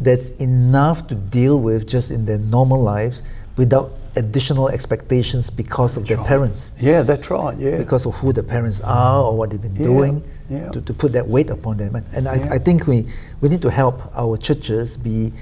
that's 0.00 0.30
enough 0.32 1.06
to 1.08 1.14
deal 1.14 1.60
with 1.60 1.88
just 1.88 2.10
in 2.10 2.26
their 2.26 2.38
normal 2.38 2.82
lives 2.82 3.22
without 3.56 3.92
additional 4.16 4.68
expectations 4.68 5.48
because 5.50 5.96
of 5.96 6.06
their 6.06 6.22
parents, 6.22 6.74
Yeah, 6.78 7.02
that's 7.02 7.30
right. 7.30 7.58
Yeah. 7.58 7.78
because 7.78 8.06
of 8.06 8.14
who 8.16 8.32
the 8.32 8.42
parents 8.42 8.80
are 8.82 9.22
or 9.24 9.36
what 9.36 9.50
they've 9.50 9.60
been 9.60 9.74
doing, 9.74 10.22
yeah. 10.50 10.68
To, 10.70 10.82
to 10.82 10.92
put 10.92 11.12
that 11.14 11.26
weight 11.26 11.48
upon 11.48 11.78
them. 11.78 11.96
And, 11.96 12.06
and 12.12 12.24
Yeah. 12.26 12.50
I, 12.50 12.56
I 12.56 12.58
think 12.58 12.86
we, 12.86 13.06
we 13.40 13.48
need 13.48 13.62
to 13.62 13.70
help 13.70 14.14
our 14.14 14.36
churches 14.36 14.98
be 14.98 15.32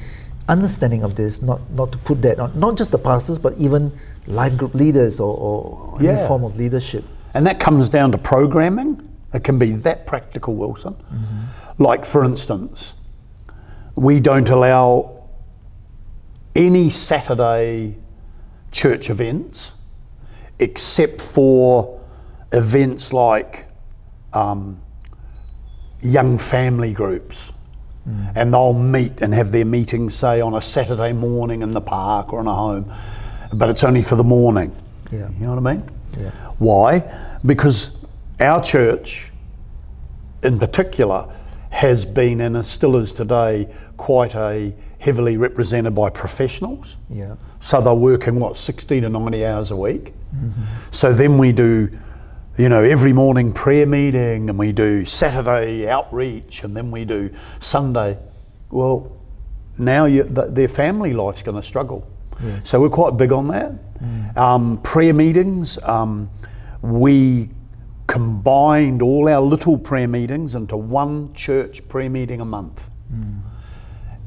understanding 0.49 1.03
of 1.03 1.17
this, 1.17 1.43
not, 1.43 1.61
not 1.73 1.91
to 1.93 1.99
put 1.99 2.23
that 2.23 2.39
on, 2.39 2.59
not 2.59 2.77
just 2.77 2.93
the 2.93 2.99
pastors, 2.99 3.39
but 3.39 3.55
even 3.59 3.93
life 4.27 4.57
group 4.57 4.75
leaders 4.75 5.19
or, 5.21 5.37
or 5.37 5.99
any 6.03 6.27
form 6.29 6.45
of 6.45 6.57
leadership. 6.57 7.05
And 7.35 7.45
that 7.47 7.59
comes 7.59 7.89
down 7.89 8.13
to 8.13 8.19
programming. 8.19 9.09
It 9.33 9.43
can 9.45 9.59
be 9.59 9.71
that 9.73 10.07
practical, 10.07 10.55
Wilson. 10.55 10.95
Mm-hmm. 10.95 11.83
Like, 11.83 12.05
for 12.05 12.25
instance, 12.25 12.95
we 13.97 14.21
don't 14.21 14.49
allow 14.51 15.25
any 16.55 16.91
Saturday 16.91 17.97
church 18.71 19.11
events 19.11 19.73
except 20.59 21.21
for 21.21 22.01
events 22.53 23.13
like 23.13 23.67
um, 24.33 24.81
young 26.03 26.39
family 26.39 26.93
groups. 26.93 27.53
And 28.35 28.53
they'll 28.53 28.73
meet 28.73 29.21
and 29.21 29.33
have 29.35 29.53
their 29.53 29.65
meetings, 29.65 30.15
say, 30.15 30.41
on 30.41 30.55
a 30.55 30.61
Saturday 30.61 31.13
morning 31.13 31.63
in 31.63 31.73
the 31.73 31.81
park 31.81 32.33
or 32.33 32.41
in 32.41 32.49
a 32.49 32.55
home, 32.55 32.93
but 33.53 33.69
it's 33.69 33.85
only 33.85 34.03
for 34.03 34.17
the 34.17 34.25
morning. 34.25 34.75
Yeah. 35.13 35.29
You 35.39 35.47
know 35.47 35.55
what 35.55 35.67
I 35.67 35.75
mean? 35.77 35.89
Yeah. 36.19 36.31
Why? 36.59 37.37
Because 37.45 37.97
our 38.41 38.61
church, 38.61 39.31
in 40.43 40.59
particular, 40.59 41.33
has 41.71 42.05
been 42.05 42.41
and 42.41 42.65
still 42.67 42.97
is 42.97 43.15
today 43.15 43.73
quite 43.97 44.35
a 44.35 44.75
heavily 45.01 45.37
represented 45.39 45.95
by 45.95 46.11
professionals. 46.11 46.97
Yeah. 47.09 47.35
So 47.59 47.81
they're 47.81 47.95
working 47.95 48.39
what 48.39 48.57
60 48.57 49.01
to 49.01 49.09
90 49.09 49.47
hours 49.47 49.71
a 49.71 49.77
week. 49.77 50.13
So 50.91 51.13
then 51.13 51.39
we 51.39 51.53
do, 51.53 51.89
you 52.57 52.69
know, 52.69 52.83
every 52.85 53.13
morning 53.13 53.53
prayer 53.53 53.87
meeting, 53.87 54.49
and 54.49 54.59
we 54.59 54.73
do 54.73 55.05
Saturday 55.05 55.89
outreach, 55.89 56.63
and 56.63 56.77
then 56.77 56.91
we 56.91 57.05
do 57.05 57.31
Sunday. 57.61 58.19
Well, 58.71 59.11
now 59.79 60.05
you, 60.05 60.25
th- 60.25 60.51
their 60.51 60.69
family 60.69 61.13
life's 61.15 61.43
going 61.43 61.61
to 61.61 61.67
struggle. 61.67 62.07
So 62.63 62.81
we're 62.81 62.89
quite 62.91 63.17
big 63.17 63.33
on 63.33 63.49
that. 63.49 63.73
Um, 64.37 64.81
prayer 64.83 65.13
meetings. 65.15 65.79
Um, 65.83 66.31
we 66.83 67.51
combined 68.07 69.03
all 69.03 69.29
our 69.29 69.41
little 69.41 69.77
prayer 69.79 70.09
meetings 70.09 70.55
into 70.55 70.77
one 70.77 71.33
church 71.35 71.87
prayer 71.89 72.09
meeting 72.11 72.41
a 72.41 72.45
month 72.45 72.89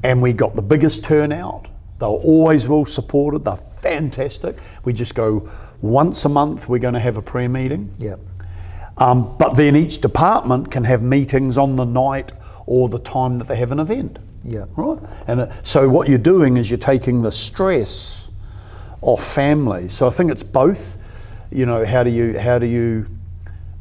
and 0.03 0.21
we 0.21 0.33
got 0.33 0.55
the 0.55 0.61
biggest 0.61 1.03
turnout. 1.03 1.67
They 1.99 2.05
were 2.05 2.13
always 2.13 2.67
well 2.67 2.85
supported. 2.85 3.45
They're 3.45 3.55
fantastic. 3.55 4.57
We 4.83 4.93
just 4.93 5.15
go 5.15 5.49
once 5.81 6.25
a 6.25 6.29
month. 6.29 6.67
We're 6.67 6.79
going 6.79 6.95
to 6.95 6.99
have 6.99 7.17
a 7.17 7.21
prayer 7.21 7.49
meeting. 7.49 7.93
Yeah. 7.97 8.15
Um, 8.97 9.37
but 9.37 9.53
then 9.55 9.75
each 9.75 10.01
department 10.01 10.69
can 10.69 10.83
have 10.83 11.01
meetings 11.01 11.57
on 11.57 11.77
the 11.77 11.85
night 11.85 12.31
or 12.65 12.89
the 12.89 12.99
time 12.99 13.39
that 13.39 13.47
they 13.47 13.55
have 13.55 13.71
an 13.71 13.79
event. 13.79 14.19
Yeah. 14.43 14.65
Right. 14.75 14.99
And 15.27 15.41
uh, 15.41 15.63
so 15.63 15.87
what 15.87 16.09
you're 16.09 16.17
doing 16.17 16.57
is 16.57 16.69
you're 16.69 16.77
taking 16.77 17.21
the 17.21 17.31
stress 17.31 18.27
off 19.01 19.23
families. 19.23 19.93
So 19.93 20.07
I 20.07 20.09
think 20.09 20.31
it's 20.31 20.43
both. 20.43 20.97
You 21.51 21.65
know, 21.65 21.85
how 21.85 22.03
do 22.03 22.09
you 22.09 22.39
how 22.39 22.59
do 22.59 22.65
you 22.65 23.05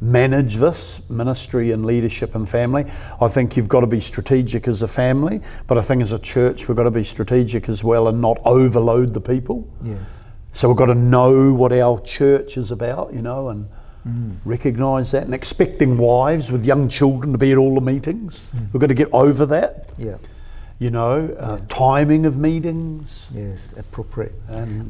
manage 0.03 0.57
this 0.57 1.01
ministry 1.09 1.71
and 1.71 1.85
leadership 1.85 2.35
and 2.35 2.47
family? 2.47 2.85
I 3.21 3.27
think 3.27 3.55
you've 3.55 3.69
got 3.69 3.81
to 3.81 3.87
be 3.87 3.99
strategic 3.99 4.67
as 4.67 4.81
a 4.81 4.87
family, 4.87 5.41
but 5.67 5.77
I 5.77 5.81
think 5.81 6.01
as 6.01 6.11
a 6.11 6.19
church 6.19 6.67
we've 6.67 6.77
got 6.77 6.83
to 6.83 6.91
be 6.91 7.03
strategic 7.03 7.69
as 7.69 7.83
well 7.83 8.07
and 8.07 8.19
not 8.21 8.37
overload 8.45 9.13
the 9.13 9.21
people. 9.21 9.67
Yes. 9.81 10.23
So 10.51 10.67
we've 10.67 10.77
got 10.77 10.87
to 10.87 10.95
know 10.95 11.53
what 11.53 11.71
our 11.71 11.99
church 12.01 12.57
is 12.57 12.71
about, 12.71 13.13
you 13.13 13.21
know, 13.21 13.49
and 13.49 13.67
Mm. 14.07 14.35
recognise 14.43 15.11
that. 15.11 15.23
And 15.23 15.33
expecting 15.33 15.97
wives 15.97 16.51
with 16.51 16.65
young 16.65 16.89
children 16.89 17.31
to 17.31 17.37
be 17.37 17.53
at 17.53 17.57
all 17.57 17.75
the 17.75 17.79
meetings, 17.79 18.51
we've 18.73 18.81
got 18.81 18.87
to 18.87 18.93
get 18.93 19.07
over 19.13 19.45
that. 19.45 19.91
Yeah. 19.97 20.17
You 20.77 20.89
know, 20.91 21.33
uh, 21.39 21.59
timing 21.69 22.25
of 22.25 22.35
meetings. 22.37 23.27
Yes. 23.33 23.73
Appropriate. 23.77 24.33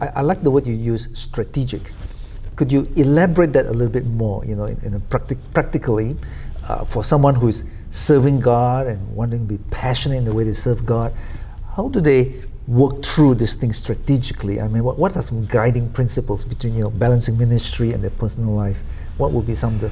I, 0.01 0.07
I 0.15 0.21
like 0.21 0.41
the 0.41 0.49
word 0.49 0.65
you 0.65 0.73
use, 0.73 1.09
strategic. 1.13 1.91
Could 2.55 2.71
you 2.71 2.91
elaborate 2.95 3.53
that 3.53 3.65
a 3.65 3.71
little 3.71 3.91
bit 3.91 4.05
more? 4.05 4.45
You 4.45 4.55
know, 4.55 4.65
in, 4.65 4.79
in 4.83 4.93
a 4.93 4.99
practic- 4.99 5.53
practically, 5.53 6.15
uh, 6.67 6.85
for 6.85 7.03
someone 7.03 7.35
who 7.35 7.47
is 7.47 7.63
serving 7.91 8.39
God 8.39 8.87
and 8.87 9.15
wanting 9.15 9.47
to 9.47 9.57
be 9.57 9.63
passionate 9.69 10.17
in 10.17 10.25
the 10.25 10.33
way 10.33 10.43
they 10.43 10.53
serve 10.53 10.85
God, 10.85 11.13
how 11.75 11.89
do 11.89 11.99
they 11.99 12.41
work 12.67 13.03
through 13.03 13.35
this 13.35 13.55
thing 13.55 13.73
strategically? 13.73 14.61
I 14.61 14.67
mean, 14.67 14.83
what, 14.83 14.97
what 14.97 15.15
are 15.17 15.21
some 15.21 15.45
guiding 15.45 15.91
principles 15.91 16.45
between 16.45 16.75
you 16.75 16.83
know 16.83 16.89
balancing 16.89 17.37
ministry 17.37 17.91
and 17.91 18.03
their 18.03 18.11
personal 18.11 18.53
life? 18.53 18.81
What 19.17 19.31
would 19.31 19.45
be 19.45 19.55
some 19.55 19.75
of 19.75 19.81
the 19.81 19.91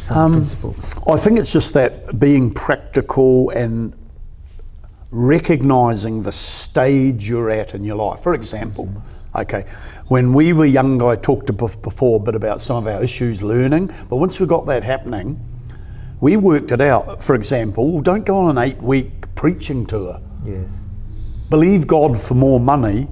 some 0.00 0.32
principles? 0.32 0.94
I 1.06 1.16
think 1.16 1.38
it's 1.38 1.52
just 1.52 1.74
that 1.74 2.18
being 2.18 2.52
practical 2.52 3.50
and 3.50 3.94
recognizing 5.10 6.22
the 6.22 6.32
stage 6.32 7.28
you're 7.28 7.50
at 7.50 7.74
in 7.74 7.84
your 7.84 7.96
life. 7.96 8.20
For 8.20 8.34
example, 8.34 8.90
okay, 9.34 9.62
when 10.08 10.32
we 10.34 10.52
were 10.52 10.64
young, 10.64 11.02
I 11.02 11.16
talked 11.16 11.46
to 11.48 11.52
before 11.52 12.16
a 12.20 12.22
bit 12.22 12.34
about 12.34 12.60
some 12.60 12.76
of 12.76 12.86
our 12.86 13.02
issues 13.02 13.42
learning, 13.42 13.90
but 14.08 14.16
once 14.16 14.38
we 14.40 14.46
got 14.46 14.66
that 14.66 14.84
happening, 14.84 15.40
we 16.20 16.36
worked 16.36 16.70
it 16.72 16.80
out. 16.80 17.22
For 17.22 17.34
example, 17.34 18.00
don't 18.00 18.24
go 18.24 18.36
on 18.36 18.56
an 18.56 18.62
eight 18.62 18.80
week 18.80 19.34
preaching 19.34 19.86
tour. 19.86 20.20
Yes. 20.44 20.84
Believe 21.50 21.86
God 21.86 22.20
for 22.20 22.34
more 22.34 22.60
money 22.60 23.08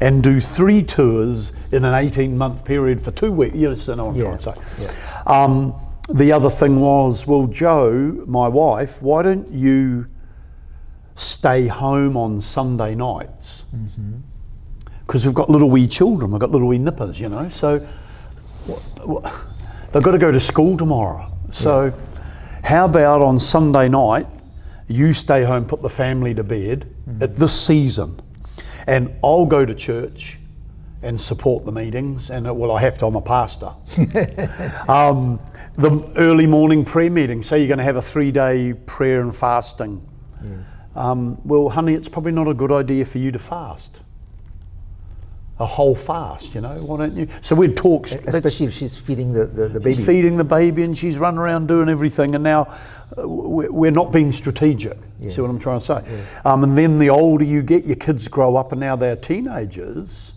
and 0.00 0.22
do 0.22 0.40
three 0.40 0.82
tours 0.82 1.52
in 1.72 1.84
an 1.84 1.94
18 1.94 2.36
month 2.36 2.64
period 2.64 3.00
for 3.00 3.10
two 3.10 3.32
weeks. 3.32 3.54
You 3.54 3.68
understand 3.68 4.00
what 4.04 4.14
I'm 4.14 4.16
Yeah, 4.16 4.36
trying 4.36 4.56
to 4.60 4.62
say? 4.64 4.94
Um, 5.26 5.74
the 6.08 6.32
other 6.32 6.50
thing 6.50 6.80
was, 6.80 7.26
well, 7.26 7.46
Joe, 7.46 8.24
my 8.26 8.48
wife, 8.48 9.02
why 9.02 9.22
don't 9.22 9.50
you 9.52 10.06
stay 11.14 11.66
home 11.66 12.16
on 12.16 12.40
Sunday 12.40 12.94
nights? 12.94 13.64
Because 15.08 15.24
we've 15.24 15.34
got 15.34 15.48
little 15.48 15.70
wee 15.70 15.86
children, 15.86 16.30
we've 16.32 16.40
got 16.40 16.50
little 16.50 16.68
wee 16.68 16.76
nippers, 16.76 17.18
you 17.18 17.30
know. 17.30 17.48
So 17.48 17.82
wha- 18.66 18.78
wha- 19.06 19.32
they've 19.90 20.02
got 20.02 20.10
to 20.10 20.18
go 20.18 20.30
to 20.30 20.38
school 20.38 20.76
tomorrow. 20.76 21.32
So 21.50 21.94
how 22.62 22.84
about 22.84 23.22
on 23.22 23.40
Sunday 23.40 23.88
night, 23.88 24.26
you 24.86 25.14
stay 25.14 25.44
home, 25.44 25.64
put 25.64 25.80
the 25.80 25.88
family 25.88 26.34
to 26.34 26.44
bed 26.44 26.94
at 27.22 27.36
this 27.36 27.58
season, 27.58 28.20
and 28.86 29.14
I'll 29.24 29.46
go 29.46 29.64
to 29.64 29.74
church 29.74 30.36
and 31.02 31.18
support 31.18 31.64
the 31.64 31.72
meetings. 31.72 32.28
And 32.28 32.46
uh, 32.46 32.52
well, 32.52 32.70
I 32.72 32.80
have 32.82 32.98
to. 32.98 33.06
I'm 33.06 33.16
a 33.16 33.22
pastor. 33.22 33.72
um, 34.88 35.40
the 35.76 36.12
early 36.16 36.46
morning 36.46 36.84
prayer 36.84 37.10
meeting. 37.10 37.42
Say 37.42 37.60
you're 37.60 37.68
going 37.68 37.78
to 37.78 37.84
have 37.84 37.96
a 37.96 38.02
three-day 38.02 38.74
prayer 38.84 39.20
and 39.22 39.34
fasting. 39.34 40.06
Um, 40.94 41.40
well, 41.46 41.70
honey, 41.70 41.94
it's 41.94 42.08
probably 42.10 42.32
not 42.32 42.46
a 42.46 42.52
good 42.54 42.72
idea 42.72 43.06
for 43.06 43.16
you 43.18 43.30
to 43.32 43.38
fast. 43.38 44.02
A 45.60 45.66
whole 45.66 45.96
fast, 45.96 46.54
you 46.54 46.60
know. 46.60 46.80
Why 46.84 46.98
don't 46.98 47.16
you? 47.16 47.28
So 47.40 47.56
we'd 47.56 47.76
talk. 47.76 48.06
Especially 48.12 48.66
if 48.66 48.72
she's 48.72 48.96
feeding 48.96 49.32
the, 49.32 49.46
the, 49.46 49.68
the 49.68 49.80
baby. 49.80 49.96
She's 49.96 50.06
feeding 50.06 50.36
the 50.36 50.44
baby 50.44 50.84
and 50.84 50.96
she's 50.96 51.18
running 51.18 51.38
around 51.38 51.66
doing 51.66 51.88
everything, 51.88 52.36
and 52.36 52.44
now 52.44 52.72
uh, 53.18 53.26
we're 53.26 53.90
not 53.90 54.12
being 54.12 54.30
strategic. 54.30 54.96
See 55.28 55.40
what 55.40 55.50
I'm 55.50 55.58
trying 55.58 55.80
to 55.80 55.84
say? 55.84 56.26
Um, 56.44 56.62
and 56.62 56.78
then 56.78 57.00
the 57.00 57.10
older 57.10 57.44
you 57.44 57.62
get, 57.62 57.84
your 57.84 57.96
kids 57.96 58.28
grow 58.28 58.54
up, 58.54 58.70
and 58.70 58.80
now 58.80 58.94
they're 58.94 59.16
teenagers. 59.16 60.34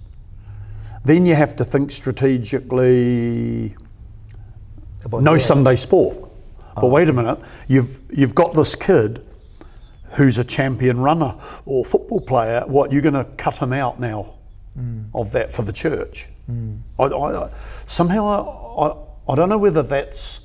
Then 1.06 1.28
you 1.28 1.36
have 1.36 1.56
to 1.58 1.66
think 1.66 1.92
strategically. 1.92 3.76
About 5.06 5.22
No 5.22 5.38
Sunday 5.38 5.76
sport. 5.76 6.32
But 6.76 6.88
wait 6.88 7.10
a 7.10 7.14
minute, 7.14 7.38
you've 7.68 8.00
you've 8.12 8.34
got 8.34 8.56
this 8.56 8.76
kid 8.76 9.24
who's 10.14 10.40
a 10.40 10.44
champion 10.44 11.00
runner 11.00 11.36
or 11.66 11.86
football 11.86 12.22
player. 12.22 12.64
What 12.66 12.92
you're 12.92 13.04
going 13.04 13.14
to 13.14 13.26
cut 13.38 13.58
him 13.60 13.72
out 13.72 14.00
now 14.00 14.36
Mm. 14.80 15.10
of 15.14 15.32
that 15.34 15.52
for 15.52 15.64
the 15.64 15.74
church? 15.74 16.28
Mm. 16.50 16.80
I, 16.98 17.04
I, 17.04 17.46
I- 17.46 17.52
somehow 17.86 18.26
I, 18.28 18.88
I 18.88 18.96
I 19.32 19.36
don't 19.36 19.50
know 19.50 19.58
whether 19.58 19.84
that's 19.84 20.42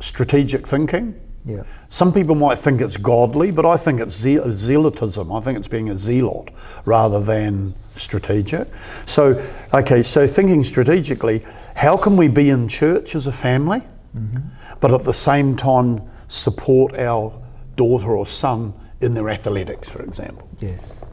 strategic 0.00 0.66
thinking. 0.66 1.18
Yeah. 1.44 1.62
Some 1.88 2.12
people 2.12 2.34
might 2.34 2.58
think 2.58 2.80
it's 2.80 2.96
godly, 2.96 3.50
but 3.50 3.64
I 3.64 3.76
think 3.76 4.00
it's 4.00 4.14
ze- 4.14 4.36
zealotism. 4.36 5.36
I 5.36 5.42
think 5.42 5.58
it's 5.58 5.68
being 5.68 5.88
a 5.90 5.96
zealot 5.96 6.50
rather 6.84 7.20
than 7.20 7.74
strategic. 7.96 8.74
So, 9.06 9.42
okay, 9.72 10.02
so 10.02 10.26
thinking 10.26 10.62
strategically, 10.64 11.44
how 11.74 11.96
can 11.96 12.16
we 12.16 12.28
be 12.28 12.50
in 12.50 12.68
church 12.68 13.14
as 13.14 13.26
a 13.26 13.32
family, 13.32 13.80
mm-hmm. 14.16 14.40
but 14.80 14.92
at 14.92 15.04
the 15.04 15.12
same 15.14 15.56
time 15.56 16.02
support 16.28 16.94
our 16.98 17.32
daughter 17.76 18.16
or 18.16 18.26
son 18.26 18.74
in 19.00 19.14
their 19.14 19.30
athletics, 19.30 19.88
for 19.88 20.02
example? 20.02 20.46
Yes. 20.60 21.04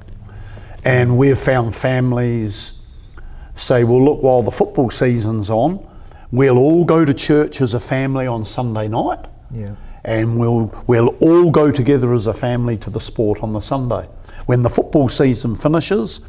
And 0.83 1.17
we've 1.17 1.37
found 1.37 1.75
families 1.75 2.73
say, 3.55 3.83
well, 3.83 4.03
look, 4.03 4.21
while 4.21 4.43
the 4.43 4.51
football 4.51 4.89
season's 4.89 5.49
on, 5.49 5.85
we'll 6.31 6.57
all 6.57 6.85
go 6.85 7.03
to 7.05 7.13
church 7.13 7.61
as 7.61 7.73
a 7.73 7.79
family 7.79 8.27
on 8.27 8.45
Sunday 8.45 8.87
night 8.87 9.25
Yeah. 9.51 9.75
and 10.03 10.39
we'll, 10.39 10.71
we'll 10.87 11.09
all 11.19 11.49
go 11.51 11.71
together 11.71 12.13
as 12.13 12.27
a 12.27 12.33
family 12.33 12.77
to 12.77 12.89
the 12.89 12.99
sport 13.01 13.41
on 13.41 13.53
the 13.53 13.59
Sunday. 13.59 14.07
When 14.45 14.61
the 14.63 14.69
football 14.69 15.09
season 15.09 15.55
finishes, 15.55 16.21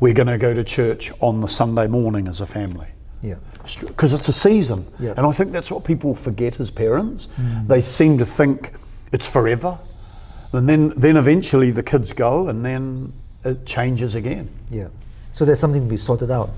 we're 0.00 0.14
going 0.14 0.28
to 0.28 0.38
go 0.38 0.52
to 0.54 0.62
church 0.62 1.10
on 1.20 1.40
the 1.40 1.48
Sunday 1.48 1.86
morning 1.86 2.28
as 2.28 2.40
a 2.40 2.46
family. 2.46 2.88
Yeah. 3.22 3.36
Because 3.80 4.12
it's 4.12 4.28
a 4.28 4.32
season. 4.32 4.86
Yeah. 5.00 5.14
And 5.16 5.26
I 5.26 5.32
think 5.32 5.50
that's 5.52 5.70
what 5.70 5.84
people 5.84 6.14
forget 6.14 6.60
as 6.60 6.70
parents. 6.70 7.26
Mm. 7.36 7.66
They 7.66 7.82
seem 7.82 8.18
to 8.18 8.24
think 8.24 8.72
it's 9.12 9.28
forever. 9.28 9.78
And 10.52 10.68
then, 10.68 10.90
then 10.90 11.16
eventually 11.16 11.70
the 11.70 11.82
kids 11.82 12.12
go 12.12 12.48
and 12.48 12.64
then 12.64 13.12
it 13.46 13.64
changes 13.66 14.14
again. 14.14 14.48
Yeah. 14.70 14.88
So 15.32 15.44
there's 15.44 15.60
something 15.60 15.82
to 15.82 15.88
be 15.88 15.96
sorted 15.96 16.30
out. 16.30 16.50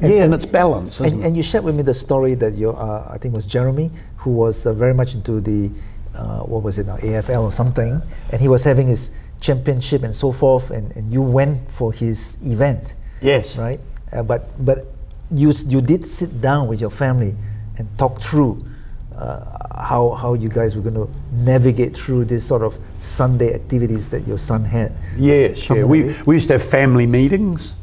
yeah, 0.00 0.24
and 0.24 0.34
it's 0.34 0.46
balance, 0.46 1.00
And, 1.00 1.22
it? 1.22 1.26
and 1.26 1.36
you 1.36 1.42
shared 1.42 1.64
with 1.64 1.74
me 1.74 1.82
the 1.82 1.94
story 1.94 2.34
that 2.36 2.54
your, 2.54 2.76
uh, 2.76 3.08
I 3.10 3.18
think 3.18 3.32
it 3.32 3.36
was 3.36 3.46
Jeremy, 3.46 3.90
who 4.16 4.32
was 4.32 4.66
uh, 4.66 4.72
very 4.74 4.92
much 4.94 5.14
into 5.14 5.40
the, 5.40 5.70
uh, 6.14 6.40
what 6.40 6.62
was 6.62 6.78
it 6.78 6.86
now, 6.86 6.96
AFL 6.96 7.42
or 7.44 7.52
something, 7.52 8.00
and 8.30 8.40
he 8.40 8.48
was 8.48 8.62
having 8.64 8.88
his 8.88 9.10
championship 9.40 10.02
and 10.02 10.14
so 10.14 10.32
forth, 10.32 10.70
and, 10.70 10.94
and 10.96 11.10
you 11.10 11.22
went 11.22 11.70
for 11.70 11.92
his 11.92 12.38
event, 12.44 12.94
Yes. 13.20 13.56
right? 13.56 13.80
Uh, 14.12 14.22
but 14.22 14.48
but 14.64 14.86
you 15.30 15.52
you 15.66 15.80
did 15.80 16.06
sit 16.06 16.40
down 16.40 16.68
with 16.68 16.80
your 16.80 16.90
family 16.90 17.34
and 17.78 17.88
talk 17.98 18.20
through 18.20 18.64
uh, 19.18 19.82
how 19.82 20.10
how 20.10 20.34
you 20.34 20.48
guys 20.48 20.76
were 20.76 20.82
going 20.82 20.94
to 20.94 21.08
navigate 21.32 21.96
through 21.96 22.24
this 22.26 22.44
sort 22.46 22.62
of 22.62 22.78
Sunday 22.98 23.54
activities 23.54 24.08
that 24.10 24.26
your 24.26 24.38
son 24.38 24.64
had. 24.64 24.92
Yes, 25.16 25.68
yeah. 25.70 25.76
Like 25.76 25.86
We, 25.86 26.02
this? 26.02 26.26
we 26.26 26.34
used 26.36 26.48
to 26.48 26.54
have 26.54 26.62
family 26.62 27.06
meetings. 27.06 27.76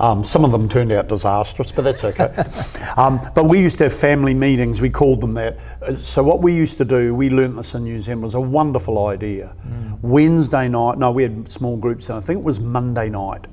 Um, 0.00 0.24
some 0.24 0.44
of 0.44 0.50
them 0.50 0.68
turned 0.68 0.90
out 0.90 1.06
disastrous, 1.08 1.70
but 1.70 1.82
that's 1.84 2.02
okay. 2.02 2.34
um, 2.96 3.20
but 3.36 3.44
we 3.44 3.60
used 3.60 3.78
to 3.78 3.84
have 3.84 3.94
family 3.94 4.34
meetings. 4.34 4.80
We 4.80 4.90
called 4.90 5.20
them 5.20 5.34
that. 5.34 5.58
Uh, 5.80 5.94
So 5.96 6.24
what 6.24 6.40
we 6.42 6.54
used 6.54 6.76
to 6.78 6.84
do, 6.84 7.14
we 7.14 7.30
learnt 7.30 7.56
this 7.56 7.74
in 7.74 7.84
New 7.84 8.00
Zealand, 8.00 8.22
was 8.22 8.34
a 8.34 8.40
wonderful 8.40 9.06
idea. 9.06 9.54
Wednesday 10.02 10.68
night, 10.68 10.98
no, 10.98 11.12
we 11.12 11.22
had 11.22 11.48
small 11.48 11.76
groups, 11.76 12.08
and 12.08 12.18
I 12.18 12.20
think 12.20 12.38
it 12.40 12.44
was 12.44 12.58
Monday 12.58 13.08
night. 13.10 13.46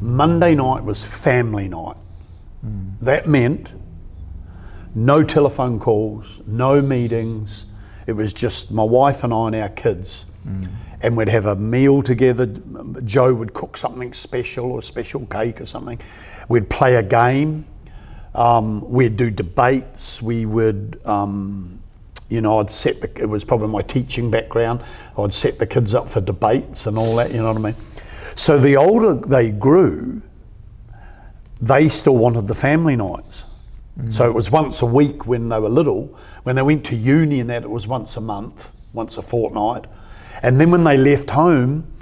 Monday 0.00 0.54
night 0.54 0.84
was 0.84 1.04
family 1.04 1.68
night. 1.68 1.96
That 3.02 3.26
meant 3.26 3.70
no 5.06 5.22
telephone 5.22 5.78
calls, 5.78 6.42
no 6.46 6.82
meetings. 6.82 7.66
It 8.06 8.12
was 8.12 8.32
just 8.32 8.70
my 8.70 8.82
wife 8.82 9.22
and 9.24 9.32
I 9.32 9.46
and 9.46 9.56
our 9.56 9.68
kids. 9.68 10.24
And 11.00 11.16
we'd 11.16 11.28
have 11.28 11.46
a 11.46 11.54
meal 11.56 12.02
together. 12.02 12.46
Joe 13.04 13.34
would 13.34 13.54
cook 13.54 13.76
something 13.76 14.12
special 14.12 14.72
or 14.72 14.78
a 14.80 14.82
special 14.82 15.26
cake 15.26 15.60
or 15.60 15.66
something. 15.66 16.00
We'd 16.48 16.68
play 16.68 16.96
a 16.96 17.02
game. 17.02 17.66
Um, 18.34 18.88
we'd 18.90 19.16
do 19.16 19.30
debates. 19.30 20.20
We 20.20 20.46
would, 20.46 21.00
um, 21.04 21.80
you 22.28 22.40
know, 22.40 22.58
I'd 22.58 22.70
set 22.70 23.00
the, 23.00 23.10
it 23.20 23.28
was 23.28 23.44
probably 23.44 23.68
my 23.68 23.82
teaching 23.82 24.30
background. 24.30 24.82
I'd 25.16 25.32
set 25.32 25.58
the 25.58 25.66
kids 25.66 25.94
up 25.94 26.08
for 26.10 26.20
debates 26.20 26.86
and 26.86 26.98
all 26.98 27.16
that, 27.16 27.30
you 27.30 27.38
know 27.38 27.52
what 27.52 27.56
I 27.56 27.60
mean? 27.60 27.74
So 28.36 28.58
the 28.58 28.76
older 28.76 29.14
they 29.14 29.50
grew, 29.50 30.22
they 31.60 31.88
still 31.88 32.16
wanted 32.16 32.48
the 32.48 32.54
family 32.54 32.96
nights. 32.96 33.44
So 34.10 34.28
it 34.28 34.34
was 34.34 34.50
once 34.50 34.80
a 34.80 34.86
week 34.86 35.26
when 35.26 35.48
they 35.48 35.58
were 35.58 35.68
little. 35.68 36.16
When 36.44 36.56
they 36.56 36.62
went 36.62 36.84
to 36.86 36.96
uni 36.96 37.40
and 37.40 37.50
that, 37.50 37.64
it 37.64 37.70
was 37.70 37.86
once 37.86 38.16
a 38.16 38.20
month, 38.20 38.70
once 38.92 39.16
a 39.16 39.22
fortnight. 39.22 39.86
And 40.42 40.60
then 40.60 40.70
when 40.70 40.84
they 40.84 40.96
left 40.96 41.30
home, 41.30 41.92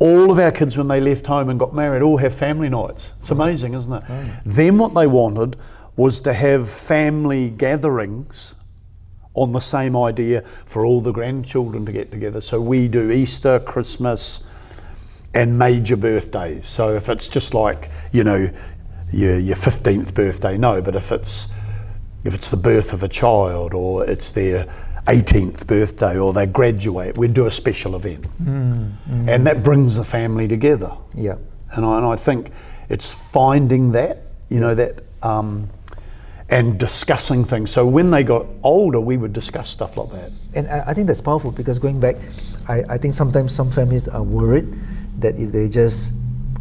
all 0.00 0.30
of 0.30 0.38
our 0.38 0.50
kids, 0.50 0.76
when 0.76 0.88
they 0.88 0.98
left 0.98 1.26
home 1.26 1.48
and 1.48 1.58
got 1.58 1.74
married, 1.74 2.02
all 2.02 2.16
have 2.16 2.34
family 2.34 2.68
nights. 2.68 3.12
It's 3.20 3.30
amazing, 3.30 3.74
isn't 3.74 3.92
it? 3.92 4.02
Then 4.44 4.76
what 4.78 4.94
they 4.94 5.06
wanted 5.06 5.56
was 5.96 6.20
to 6.20 6.32
have 6.32 6.70
family 6.70 7.50
gatherings 7.50 8.54
on 9.34 9.52
the 9.52 9.60
same 9.60 9.96
idea 9.96 10.42
for 10.42 10.84
all 10.84 11.00
the 11.00 11.12
grandchildren 11.12 11.86
to 11.86 11.92
get 11.92 12.10
together. 12.10 12.40
So 12.40 12.60
we 12.60 12.88
do 12.88 13.10
Easter, 13.10 13.60
Christmas, 13.60 14.40
and 15.34 15.58
major 15.58 15.96
birthdays. 15.96 16.66
So 16.66 16.96
if 16.96 17.08
it's 17.08 17.28
just 17.28 17.54
like 17.54 17.90
you 18.12 18.24
know 18.24 18.50
your 19.12 19.38
your 19.38 19.56
fifteenth 19.56 20.14
birthday, 20.14 20.56
no. 20.58 20.80
But 20.82 20.94
if 20.96 21.12
it's 21.12 21.48
if 22.24 22.34
it's 22.34 22.48
the 22.48 22.56
birth 22.56 22.92
of 22.92 23.02
a 23.02 23.08
child 23.08 23.72
or 23.72 24.04
it's 24.04 24.32
their 24.32 24.66
18th 25.06 25.66
birthday 25.66 26.18
or 26.18 26.32
they 26.32 26.46
graduate, 26.46 27.16
we'd 27.16 27.32
do 27.32 27.46
a 27.46 27.50
special 27.50 27.96
event, 27.96 28.26
and 28.38 29.46
that 29.46 29.62
brings 29.62 29.96
the 29.96 30.04
family 30.04 30.46
together. 30.46 30.92
Yeah. 31.14 31.36
And 31.72 31.84
I, 31.84 31.98
and 31.98 32.06
I 32.06 32.16
think 32.16 32.50
it's 32.88 33.12
finding 33.12 33.92
that, 33.92 34.22
you 34.48 34.60
know, 34.60 34.74
that 34.74 35.04
um, 35.22 35.70
and 36.50 36.78
discussing 36.78 37.44
things. 37.44 37.70
So 37.70 37.86
when 37.86 38.10
they 38.10 38.24
got 38.24 38.46
older, 38.62 39.00
we 39.00 39.16
would 39.16 39.32
discuss 39.32 39.70
stuff 39.70 39.96
like 39.96 40.10
that. 40.10 40.32
And 40.54 40.68
I, 40.68 40.84
I 40.88 40.94
think 40.94 41.06
that's 41.06 41.20
powerful 41.20 41.52
because 41.52 41.78
going 41.78 42.00
back, 42.00 42.16
I, 42.68 42.82
I 42.88 42.98
think 42.98 43.14
sometimes 43.14 43.54
some 43.54 43.70
families 43.70 44.08
are 44.08 44.22
worried 44.22 44.76
that 45.20 45.38
if 45.38 45.52
they 45.52 45.68
just 45.68 46.12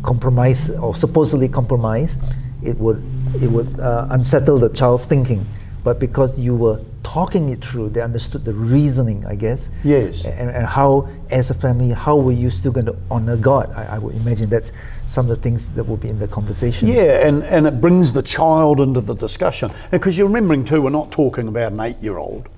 compromise 0.04 0.70
or 0.72 0.96
supposedly 0.96 1.50
compromise, 1.50 2.18
it 2.64 2.78
would 2.78 3.04
it 3.36 3.50
would 3.50 3.80
uh, 3.80 4.08
unsettle 4.12 4.58
the 4.58 4.70
child's 4.70 5.06
thinking. 5.06 5.46
But 5.84 6.00
because 6.00 6.40
you 6.40 6.56
were 6.56 6.82
talking 7.04 7.50
it 7.50 7.64
through, 7.64 7.90
they 7.90 8.02
understood 8.02 8.44
the 8.44 8.54
reasoning, 8.54 9.26
I 9.26 9.36
guess. 9.36 9.72
Yes. 9.84 10.26
And, 10.26 10.50
and 10.50 10.68
how, 10.68 11.08
as 11.32 11.50
a 11.50 11.54
family, 11.54 11.92
how 11.92 12.18
were 12.18 12.34
you 12.34 12.50
still 12.50 12.72
going 12.72 12.86
to 12.86 12.96
honor 13.10 13.38
God? 13.38 13.72
I, 13.74 13.96
I 13.96 13.98
would 13.98 14.16
imagine 14.16 14.50
that's 14.50 14.72
some 15.08 15.30
of 15.30 15.36
the 15.36 15.42
things 15.42 15.72
that 15.72 15.84
will 15.84 15.98
be 15.98 16.10
in 16.10 16.20
the 16.20 16.28
conversation. 16.28 16.90
Yeah, 16.90 17.26
and, 17.26 17.44
and 17.44 17.66
it 17.66 17.80
brings 17.80 18.12
the 18.14 18.22
child 18.22 18.82
into 18.82 19.02
the 19.02 19.16
discussion. 19.16 19.72
Because 19.90 20.18
you're 20.18 20.28
remembering 20.28 20.66
too, 20.66 20.82
we're 20.82 20.90
not 20.90 21.12
talking 21.12 21.48
about 21.48 21.72
an 21.72 21.80
eight 21.80 21.98
year 22.00 22.18
old. 22.18 22.50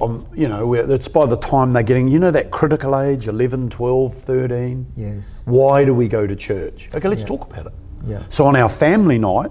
Um, 0.00 0.26
you 0.34 0.48
know, 0.48 0.74
it's 0.74 1.08
by 1.08 1.26
the 1.26 1.36
time 1.36 1.72
they're 1.72 1.82
getting, 1.82 2.08
you 2.08 2.18
know, 2.18 2.30
that 2.30 2.50
critical 2.50 2.98
age 2.98 3.26
11, 3.28 3.70
12, 3.70 4.14
13. 4.14 4.86
Yes. 4.96 5.42
Why 5.44 5.84
do 5.84 5.94
we 5.94 6.08
go 6.08 6.26
to 6.26 6.34
church? 6.36 6.88
Okay, 6.94 7.08
let's 7.08 7.20
Yeah. 7.22 7.26
talk 7.26 7.50
about 7.52 7.66
it. 7.66 7.72
Yeah. 8.06 8.22
So 8.30 8.46
on 8.46 8.56
our 8.56 8.68
family 8.68 9.18
night, 9.18 9.50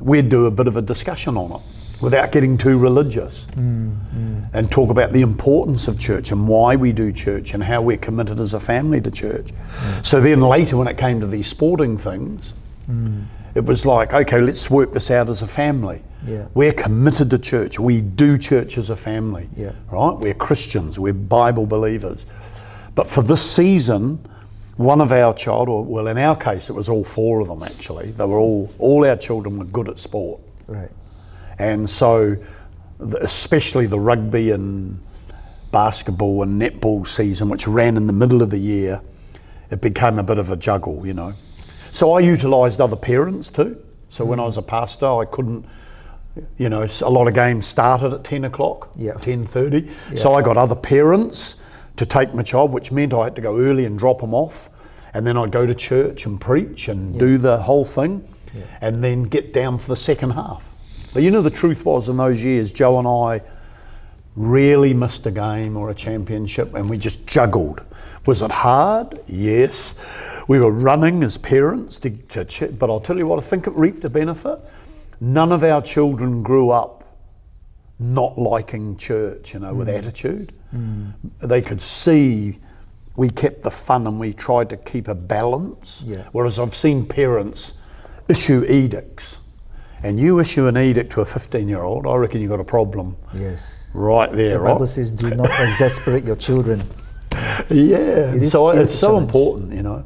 we'd 0.00 0.28
do 0.28 0.46
a 0.46 0.50
bit 0.50 0.66
of 0.66 0.76
a 0.76 0.82
discussion 0.82 1.36
on 1.36 1.52
it 1.52 1.60
without 2.00 2.32
getting 2.32 2.56
too 2.56 2.78
religious 2.78 3.46
and 3.54 4.70
talk 4.70 4.88
about 4.90 5.12
the 5.12 5.20
importance 5.20 5.86
of 5.86 5.98
church 5.98 6.32
and 6.32 6.48
why 6.48 6.74
we 6.74 6.92
do 6.92 7.12
church 7.12 7.52
and 7.52 7.62
how 7.62 7.82
we're 7.82 7.98
committed 7.98 8.40
as 8.40 8.54
a 8.54 8.60
family 8.60 9.00
to 9.02 9.10
church. 9.10 9.50
So 10.02 10.20
then 10.20 10.40
later, 10.40 10.76
when 10.78 10.88
it 10.88 10.96
came 10.96 11.20
to 11.20 11.26
these 11.26 11.46
sporting 11.46 11.98
things, 11.98 12.54
it 13.54 13.64
was 13.64 13.84
like, 13.84 14.12
okay, 14.12 14.40
let's 14.40 14.70
work 14.70 14.92
this 14.92 15.10
out 15.10 15.28
as 15.28 15.42
a 15.42 15.46
family. 15.46 16.02
Yeah. 16.26 16.46
We're 16.54 16.72
committed 16.72 17.30
to 17.30 17.38
church. 17.38 17.78
We 17.78 18.00
do 18.00 18.38
church 18.38 18.78
as 18.78 18.90
a 18.90 18.96
family. 18.96 19.48
Yeah. 19.56 19.72
Right? 19.90 20.12
We're 20.12 20.34
Christians. 20.34 20.98
We're 20.98 21.14
Bible 21.14 21.66
believers. 21.66 22.26
But 22.94 23.08
for 23.08 23.22
this 23.22 23.48
season, 23.50 24.26
one 24.76 25.00
of 25.00 25.12
our 25.12 25.34
child, 25.34 25.68
or 25.68 25.84
well, 25.84 26.06
in 26.06 26.18
our 26.18 26.36
case, 26.36 26.70
it 26.70 26.74
was 26.74 26.88
all 26.88 27.04
four 27.04 27.40
of 27.40 27.48
them 27.48 27.62
actually. 27.62 28.12
They 28.12 28.24
were 28.24 28.38
all 28.38 28.70
all 28.78 29.04
our 29.04 29.16
children 29.16 29.58
were 29.58 29.64
good 29.66 29.88
at 29.88 29.98
sport, 29.98 30.40
Right. 30.66 30.90
and 31.58 31.88
so 31.88 32.36
especially 33.20 33.86
the 33.86 33.98
rugby 34.00 34.50
and 34.50 35.00
basketball 35.70 36.42
and 36.42 36.60
netball 36.60 37.06
season, 37.06 37.48
which 37.48 37.66
ran 37.66 37.96
in 37.96 38.06
the 38.06 38.12
middle 38.12 38.42
of 38.42 38.50
the 38.50 38.58
year, 38.58 39.00
it 39.70 39.80
became 39.80 40.18
a 40.18 40.22
bit 40.22 40.38
of 40.38 40.50
a 40.50 40.56
juggle, 40.56 41.06
you 41.06 41.14
know. 41.14 41.32
So 41.92 42.12
I 42.14 42.20
utilised 42.20 42.80
other 42.80 42.96
parents 42.96 43.50
too. 43.50 43.76
So 44.08 44.24
when 44.24 44.40
I 44.40 44.44
was 44.44 44.56
a 44.56 44.62
pastor, 44.62 45.06
I 45.06 45.24
couldn't. 45.24 45.64
You 46.58 46.68
know, 46.68 46.86
a 47.02 47.10
lot 47.10 47.26
of 47.26 47.34
games 47.34 47.66
started 47.66 48.12
at 48.12 48.22
ten 48.24 48.44
o'clock, 48.44 48.90
Yeah. 48.96 49.14
ten 49.14 49.44
thirty. 49.46 49.90
So 50.16 50.34
I 50.34 50.42
got 50.42 50.56
other 50.56 50.76
parents 50.76 51.56
to 51.96 52.06
take 52.06 52.32
my 52.34 52.42
child, 52.42 52.72
which 52.72 52.92
meant 52.92 53.12
I 53.12 53.24
had 53.24 53.36
to 53.36 53.42
go 53.42 53.58
early 53.58 53.84
and 53.84 53.98
drop 53.98 54.20
them 54.20 54.32
off, 54.32 54.70
and 55.12 55.26
then 55.26 55.36
I'd 55.36 55.50
go 55.50 55.66
to 55.66 55.74
church 55.74 56.26
and 56.26 56.40
preach 56.40 56.88
and 56.88 57.18
do 57.18 57.36
the 57.36 57.58
whole 57.58 57.84
thing, 57.84 58.24
and 58.80 59.02
then 59.02 59.24
get 59.24 59.52
down 59.52 59.78
for 59.78 59.88
the 59.88 59.96
second 59.96 60.30
half. 60.30 60.72
But 61.12 61.24
you 61.24 61.30
know, 61.32 61.42
the 61.42 61.50
truth 61.50 61.84
was 61.84 62.08
in 62.08 62.16
those 62.16 62.40
years, 62.42 62.72
Joe 62.72 62.98
and 63.00 63.08
I 63.08 63.42
really 64.36 64.94
missed 64.94 65.26
a 65.26 65.30
game 65.32 65.76
or 65.76 65.90
a 65.90 65.94
championship, 65.94 66.74
and 66.74 66.88
we 66.88 66.96
just 66.96 67.26
juggled. 67.26 67.82
Was 68.24 68.40
it 68.42 68.52
hard? 68.52 69.18
Yes. 69.26 69.94
We 70.48 70.58
were 70.58 70.70
running 70.72 71.22
as 71.22 71.38
parents, 71.38 71.98
to, 72.00 72.10
to, 72.10 72.44
ch- 72.44 72.78
but 72.78 72.90
I'll 72.90 73.00
tell 73.00 73.18
you 73.18 73.26
what, 73.26 73.38
I 73.38 73.42
think 73.46 73.66
it 73.66 73.74
reaped 73.74 74.04
a 74.04 74.10
benefit. 74.10 74.58
None 75.20 75.52
of 75.52 75.62
our 75.62 75.82
children 75.82 76.42
grew 76.42 76.70
up 76.70 77.04
not 77.98 78.38
liking 78.38 78.96
church, 78.96 79.52
you 79.52 79.60
know, 79.60 79.74
with 79.74 79.88
mm. 79.88 79.98
attitude. 79.98 80.52
Mm. 80.74 81.12
They 81.40 81.60
could 81.60 81.80
see 81.80 82.58
we 83.16 83.28
kept 83.28 83.62
the 83.62 83.70
fun 83.70 84.06
and 84.06 84.18
we 84.18 84.32
tried 84.32 84.70
to 84.70 84.76
keep 84.78 85.06
a 85.08 85.14
balance. 85.14 86.02
Yeah. 86.06 86.28
Whereas 86.32 86.58
I've 86.58 86.74
seen 86.74 87.04
parents 87.04 87.74
issue 88.28 88.64
edicts, 88.66 89.38
and 90.02 90.18
you 90.18 90.38
issue 90.40 90.66
an 90.66 90.78
edict 90.78 91.12
to 91.12 91.20
a 91.20 91.26
15 91.26 91.68
year 91.68 91.82
old, 91.82 92.06
I 92.06 92.14
reckon 92.14 92.40
you've 92.40 92.50
got 92.50 92.60
a 92.60 92.64
problem 92.64 93.16
Yes. 93.34 93.90
right 93.92 94.32
there, 94.32 94.54
The 94.54 94.60
right? 94.60 94.72
Bible 94.72 94.86
says, 94.86 95.12
"Do 95.12 95.28
not 95.30 95.50
exasperate 95.60 96.24
your 96.24 96.36
children." 96.36 96.82
Yeah, 97.70 98.32
is- 98.34 98.50
so 98.50 98.70
it 98.70 98.78
is 98.78 98.98
so 98.98 99.08
challenge. 99.08 99.26
important, 99.26 99.72
you 99.72 99.82
know. 99.82 100.04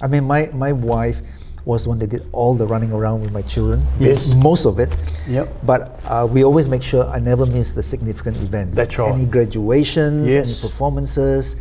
I 0.00 0.06
mean, 0.06 0.24
my, 0.24 0.46
my 0.52 0.72
wife 0.72 1.20
was 1.64 1.84
the 1.84 1.90
one 1.90 1.98
that 1.98 2.08
did 2.08 2.26
all 2.32 2.54
the 2.54 2.66
running 2.66 2.92
around 2.92 3.20
with 3.20 3.32
my 3.32 3.42
children. 3.42 3.86
Yes. 3.98 4.32
Most 4.34 4.64
of 4.64 4.78
it. 4.78 4.94
Yep. 5.28 5.54
But 5.64 6.00
uh, 6.06 6.26
we 6.30 6.42
always 6.44 6.68
make 6.68 6.82
sure 6.82 7.06
I 7.06 7.18
never 7.18 7.44
miss 7.44 7.72
the 7.72 7.82
significant 7.82 8.38
events. 8.38 8.76
That's 8.76 8.96
right. 8.98 9.12
Any 9.12 9.26
graduations, 9.26 10.32
Yes. 10.32 10.62
any 10.62 10.68
performances. 10.68 11.56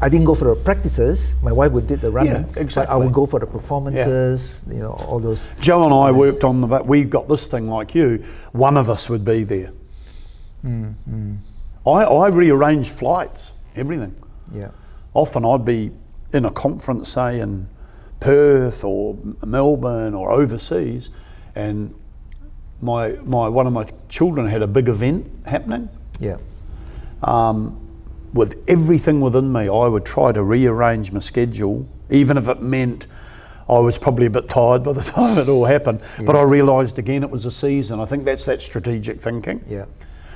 I 0.00 0.08
didn't 0.08 0.26
go 0.26 0.34
for 0.34 0.44
the 0.44 0.54
practices. 0.54 1.34
My 1.42 1.50
wife 1.52 1.72
would 1.72 1.86
did 1.86 2.00
the 2.00 2.10
running. 2.10 2.44
But 2.52 2.88
I 2.88 2.96
would 2.96 3.12
go 3.12 3.26
for 3.26 3.40
the 3.40 3.46
performances, 3.46 4.64
Yeah. 4.68 4.74
you 4.74 4.80
know, 4.82 4.92
all 5.08 5.18
those. 5.18 5.50
Joe 5.60 5.84
and 5.84 5.94
I 5.94 6.10
worked 6.12 6.44
on 6.44 6.60
the, 6.60 6.66
but 6.68 6.86
we 6.86 7.02
got 7.04 7.28
this 7.28 7.46
thing 7.46 7.68
like 7.68 7.94
you, 7.94 8.18
one 8.52 8.76
of 8.76 8.88
us 8.88 9.08
would 9.10 9.24
be 9.24 9.42
there. 9.44 9.72
Hmm. 10.62 10.92
I, 11.86 12.02
I 12.02 12.28
rearranged 12.28 12.90
flights, 12.90 13.52
everything. 13.74 14.14
Yeah. 14.52 14.70
Often 15.14 15.44
I'd 15.44 15.64
be 15.64 15.90
in 16.32 16.44
a 16.44 16.50
conference, 16.50 17.10
say 17.10 17.40
in 17.40 17.68
Perth 18.20 18.84
or 18.84 19.16
Melbourne 19.44 20.14
or 20.14 20.30
overseas, 20.30 21.10
and 21.54 21.94
my, 22.80 23.12
my 23.24 23.48
one 23.48 23.66
of 23.66 23.72
my 23.72 23.90
children 24.08 24.46
had 24.46 24.62
a 24.62 24.66
big 24.66 24.88
event 24.88 25.26
happening. 25.46 25.88
Yeah. 26.20 26.38
um, 27.22 27.84
with 28.34 28.62
everything 28.68 29.20
within 29.20 29.52
me, 29.52 29.62
I 29.62 29.86
would 29.86 30.04
try 30.04 30.32
to 30.32 30.42
rearrange 30.42 31.12
my 31.12 31.20
schedule, 31.20 31.88
even 32.10 32.36
if 32.36 32.46
it 32.46 32.60
meant 32.60 33.06
I 33.68 33.78
was 33.78 33.98
probably 33.98 34.26
a 34.26 34.30
bit 34.30 34.48
tired 34.48 34.82
by 34.82 34.92
the 34.92 35.02
time 35.16 35.38
it 35.38 35.48
all 35.48 35.64
happened. 35.64 36.00
But 36.24 36.36
I 36.36 36.42
realised 36.42 36.98
again 36.98 37.22
it 37.22 37.30
was 37.30 37.44
a 37.44 37.52
season. 37.52 38.00
I 38.00 38.04
think 38.04 38.24
that's 38.24 38.44
that 38.46 38.62
strategic 38.62 39.20
thinking. 39.20 39.64
Yeah. 39.66 39.86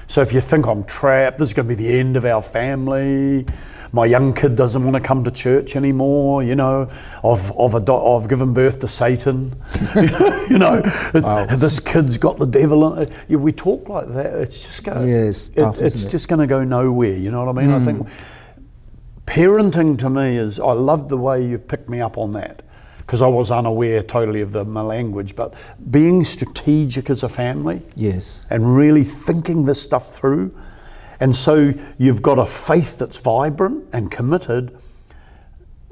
So 0.06 0.20
if 0.20 0.32
you 0.32 0.40
think 0.40 0.66
I'm 0.66 0.84
trapped, 0.84 1.38
this 1.38 1.48
is 1.48 1.54
going 1.54 1.68
to 1.68 1.74
be 1.74 1.82
the 1.82 1.98
end 1.98 2.16
of 2.16 2.24
our 2.24 2.42
family. 2.42 3.46
My 3.94 4.06
young 4.06 4.32
kid 4.32 4.56
doesn't 4.56 4.82
want 4.82 4.96
to 4.96 5.02
come 5.02 5.22
to 5.24 5.30
church 5.30 5.76
anymore. 5.76 6.42
You 6.42 6.54
know, 6.54 6.88
I've 7.22 7.52
I've, 7.58 7.74
ado- 7.74 7.94
I've 7.94 8.26
given 8.26 8.54
birth 8.54 8.78
to 8.80 8.88
Satan. 8.88 9.54
you 9.94 10.58
know, 10.58 10.80
it's, 10.84 11.26
Wow. 11.26 11.44
this 11.44 11.78
kid's 11.78 12.16
got 12.16 12.38
the 12.38 12.46
devil. 12.46 12.94
In 12.94 13.02
it. 13.02 13.10
Yeah, 13.28 13.36
we 13.36 13.52
talk 13.52 13.90
like 13.90 14.08
that. 14.14 14.34
It's 14.40 14.62
just 14.62 14.82
going. 14.82 15.08
Yes, 15.08 15.50
tough, 15.50 15.78
it's 15.78 16.04
it? 16.04 16.08
just 16.08 16.28
going 16.28 16.40
to 16.40 16.46
go 16.46 16.64
nowhere. 16.64 17.14
You 17.14 17.30
know 17.30 17.44
what 17.44 17.56
I 17.56 17.60
mean? 17.60 17.70
I 17.70 17.78
hmm. 17.78 17.84
think 17.84 18.08
parenting 19.26 19.98
to 19.98 20.08
me 20.08 20.38
is. 20.38 20.58
I 20.58 20.72
love 20.72 21.10
the 21.10 21.18
way 21.18 21.44
you 21.46 21.58
picked 21.58 21.90
me 21.90 22.00
up 22.00 22.16
on 22.16 22.32
that 22.32 22.62
because 22.98 23.20
I 23.20 23.26
was 23.26 23.50
unaware 23.50 24.02
totally 24.02 24.40
of 24.40 24.52
the 24.52 24.64
my 24.64 24.80
language. 24.80 25.36
But 25.36 25.54
being 25.90 26.24
strategic 26.24 27.10
as 27.10 27.22
a 27.22 27.28
family 27.28 27.82
Yes. 27.94 28.46
and 28.48 28.74
really 28.74 29.04
thinking 29.04 29.66
this 29.66 29.82
stuff 29.82 30.14
through. 30.14 30.54
And 31.22 31.36
so 31.36 31.72
you've 31.98 32.20
got 32.20 32.40
a 32.40 32.44
faith 32.46 32.98
that's 32.98 33.16
vibrant 33.16 33.84
and 33.92 34.10
committed, 34.10 34.76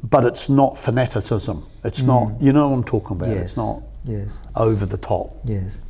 but 0.02 0.24
it's 0.24 0.48
not 0.48 0.76
fanaticism. 0.76 1.64
It's 1.84 2.02
not, 2.02 2.42
you 2.42 2.52
know 2.52 2.68
what 2.68 2.74
I'm 2.78 2.82
talking 2.84 3.16
about. 3.16 3.28
Mm. 3.28 3.34
Yes. 3.36 3.44
It's 3.44 3.56
not 3.56 3.82
Yes. 4.04 4.42
over 4.56 4.84
the 4.86 4.96
top. 4.96 5.36
Yes. 5.44 5.82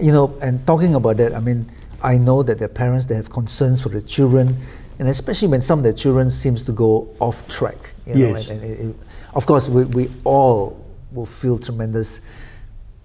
You 0.00 0.12
know, 0.12 0.38
and 0.40 0.64
talking 0.68 0.94
about 0.94 1.16
that, 1.16 1.34
I 1.34 1.40
mean, 1.40 1.66
I 2.00 2.16
know 2.16 2.44
that 2.44 2.60
there 2.60 2.66
are 2.66 2.78
parents 2.84 3.06
that 3.06 3.16
have 3.16 3.28
concerns 3.28 3.80
for 3.82 3.88
their 3.88 4.02
children, 4.02 4.56
and 5.00 5.08
especially 5.08 5.48
when 5.48 5.62
some 5.62 5.80
of 5.80 5.82
their 5.82 5.92
children 6.04 6.30
seems 6.30 6.64
to 6.66 6.72
go 6.72 7.08
off 7.18 7.48
track. 7.48 7.92
You 8.06 8.14
know, 8.14 8.28
Yes. 8.36 8.48
and, 8.50 8.62
and 8.62 8.70
it, 8.72 8.80
it- 8.90 8.96
of 9.34 9.46
course, 9.46 9.68
we, 9.68 9.84
we 9.86 10.10
all 10.22 10.80
will 11.10 11.26
feel 11.26 11.58
tremendous 11.58 12.20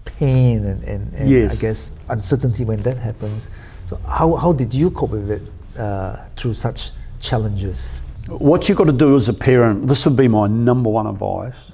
pain 0.05 0.63
and, 0.63 0.83
and, 0.83 1.11
and 1.15 1.27
Yes. 1.27 1.57
I 1.57 1.59
guess 1.59 1.91
uncertainty 2.07 2.65
when 2.65 2.83
that 2.83 2.97
happens. 2.97 3.49
So, 3.89 3.97
how, 4.07 4.35
how 4.35 4.53
did 4.53 4.73
you 4.75 4.91
cope 4.91 5.09
with 5.09 5.31
it 5.31 5.41
uh, 5.77 6.17
through 6.35 6.53
such 6.53 6.91
challenges? 7.19 7.99
What 8.27 8.67
you've 8.69 8.77
got 8.77 8.85
to 8.85 8.91
do 8.93 9.15
as 9.15 9.29
a 9.29 9.33
parent, 9.33 9.87
this 9.87 10.05
would 10.05 10.15
be 10.15 10.27
my 10.27 10.47
number 10.47 10.89
one 10.89 11.07
advice, 11.07 11.71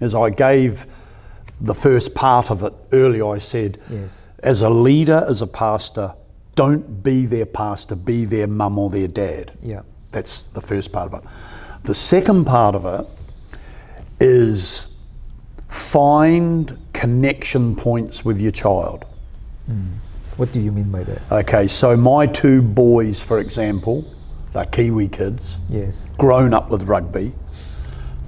is 0.00 0.14
I 0.14 0.30
gave 0.30 0.86
the 1.60 1.74
first 1.74 2.14
part 2.14 2.50
of 2.50 2.62
it 2.62 2.72
earlier. 2.92 3.26
I 3.26 3.38
said, 3.38 3.78
Yes. 3.90 4.26
as 4.42 4.60
a 4.62 4.70
leader, 4.70 5.24
as 5.28 5.42
a 5.42 5.46
pastor, 5.46 6.14
don't 6.54 7.02
be 7.02 7.26
their 7.26 7.46
pastor, 7.46 7.96
be 7.96 8.24
their 8.24 8.46
mum 8.46 8.78
or 8.78 8.90
their 8.90 9.08
dad. 9.08 9.52
Yeah. 9.62 9.82
That's 10.12 10.44
the 10.44 10.60
first 10.60 10.92
part 10.92 11.12
of 11.12 11.22
it. 11.22 11.84
The 11.84 11.94
second 11.94 12.44
part 12.44 12.74
of 12.74 12.84
it 12.86 13.06
is 14.20 14.88
find 15.68 16.78
connection 16.92 17.76
points 17.76 18.24
with 18.24 18.40
your 18.40 18.52
child. 18.52 19.04
What 20.38 20.52
do 20.52 20.60
you 20.60 20.72
mean 20.72 20.90
by 20.90 21.02
that? 21.02 21.20
Okay, 21.30 21.66
so 21.68 21.96
my 21.96 22.24
two 22.26 22.62
boys, 22.62 23.20
for 23.20 23.40
example, 23.40 24.04
they're 24.52 24.64
Kiwi 24.66 25.08
kids, 25.08 25.56
Yes. 25.68 26.08
grown 26.16 26.54
up 26.54 26.70
with 26.70 26.84
rugby. 26.84 27.34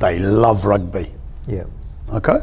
They 0.00 0.18
love 0.18 0.64
rugby. 0.64 1.12
Yeah. 1.46 1.64
Okay? 2.12 2.38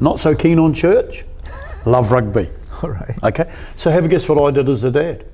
Not 0.00 0.18
so 0.18 0.34
keen 0.34 0.58
on 0.58 0.74
church, 0.74 1.24
love 1.86 2.10
rugby. 2.12 2.50
All 2.82 2.90
right. 2.90 3.14
Okay, 3.22 3.50
so 3.76 3.90
have 3.90 4.04
a 4.04 4.08
guess 4.08 4.28
what 4.28 4.42
I 4.42 4.50
did 4.50 4.68
as 4.68 4.82
a 4.82 4.90
dad? 4.90 5.24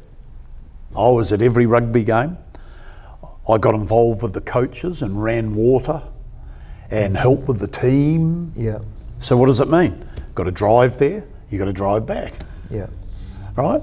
I 0.95 1.09
was 1.09 1.33
at 1.33 1.41
every 1.41 1.65
rugby 1.67 2.05
game. 2.05 2.37
I 3.49 3.57
got 3.57 3.75
involved 3.75 4.23
with 4.23 4.35
the 4.35 4.43
coaches 4.43 5.01
and 5.01 5.23
ran 5.23 5.55
water 5.55 6.03
and 6.91 7.17
helped 7.17 7.49
with 7.49 7.61
the 7.61 7.67
team. 7.67 8.53
Yeah. 8.55 8.81
So 9.21 9.39
what 9.39 9.47
does 9.47 9.61
it 9.61 9.69
mean? 9.71 10.07
Got 10.35 10.45
to 10.45 10.51
drive 10.51 10.99
there, 10.99 11.27
you 11.49 11.59
got 11.59 11.65
to 11.65 11.73
drive 11.73 12.05
back, 12.05 12.35
Yeah. 12.71 12.87
right? 13.57 13.83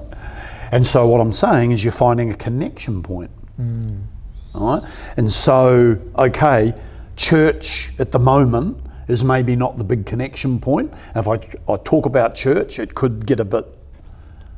And 0.72 0.84
so 0.84 1.06
what 1.06 1.20
I'm 1.20 1.32
saying 1.32 1.72
is 1.72 1.82
you're 1.82 1.92
finding 1.92 2.30
a 2.30 2.36
connection 2.36 3.02
point. 3.02 3.30
Hmm. 3.56 4.02
All 4.54 4.80
right? 4.80 5.14
And 5.16 5.32
so, 5.32 5.98
okay, 6.16 6.72
church 7.16 7.92
at 7.98 8.12
the 8.12 8.18
moment 8.18 8.78
is 9.08 9.22
maybe 9.22 9.54
not 9.54 9.78
the 9.78 9.84
big 9.84 10.06
connection 10.06 10.58
point. 10.58 10.92
And 11.14 11.16
if 11.16 11.28
I, 11.28 11.72
I 11.72 11.76
talk 11.78 12.06
about 12.06 12.34
church, 12.34 12.78
it 12.78 12.94
could 12.94 13.26
get 13.26 13.40
a 13.40 13.44
bit 13.44 13.66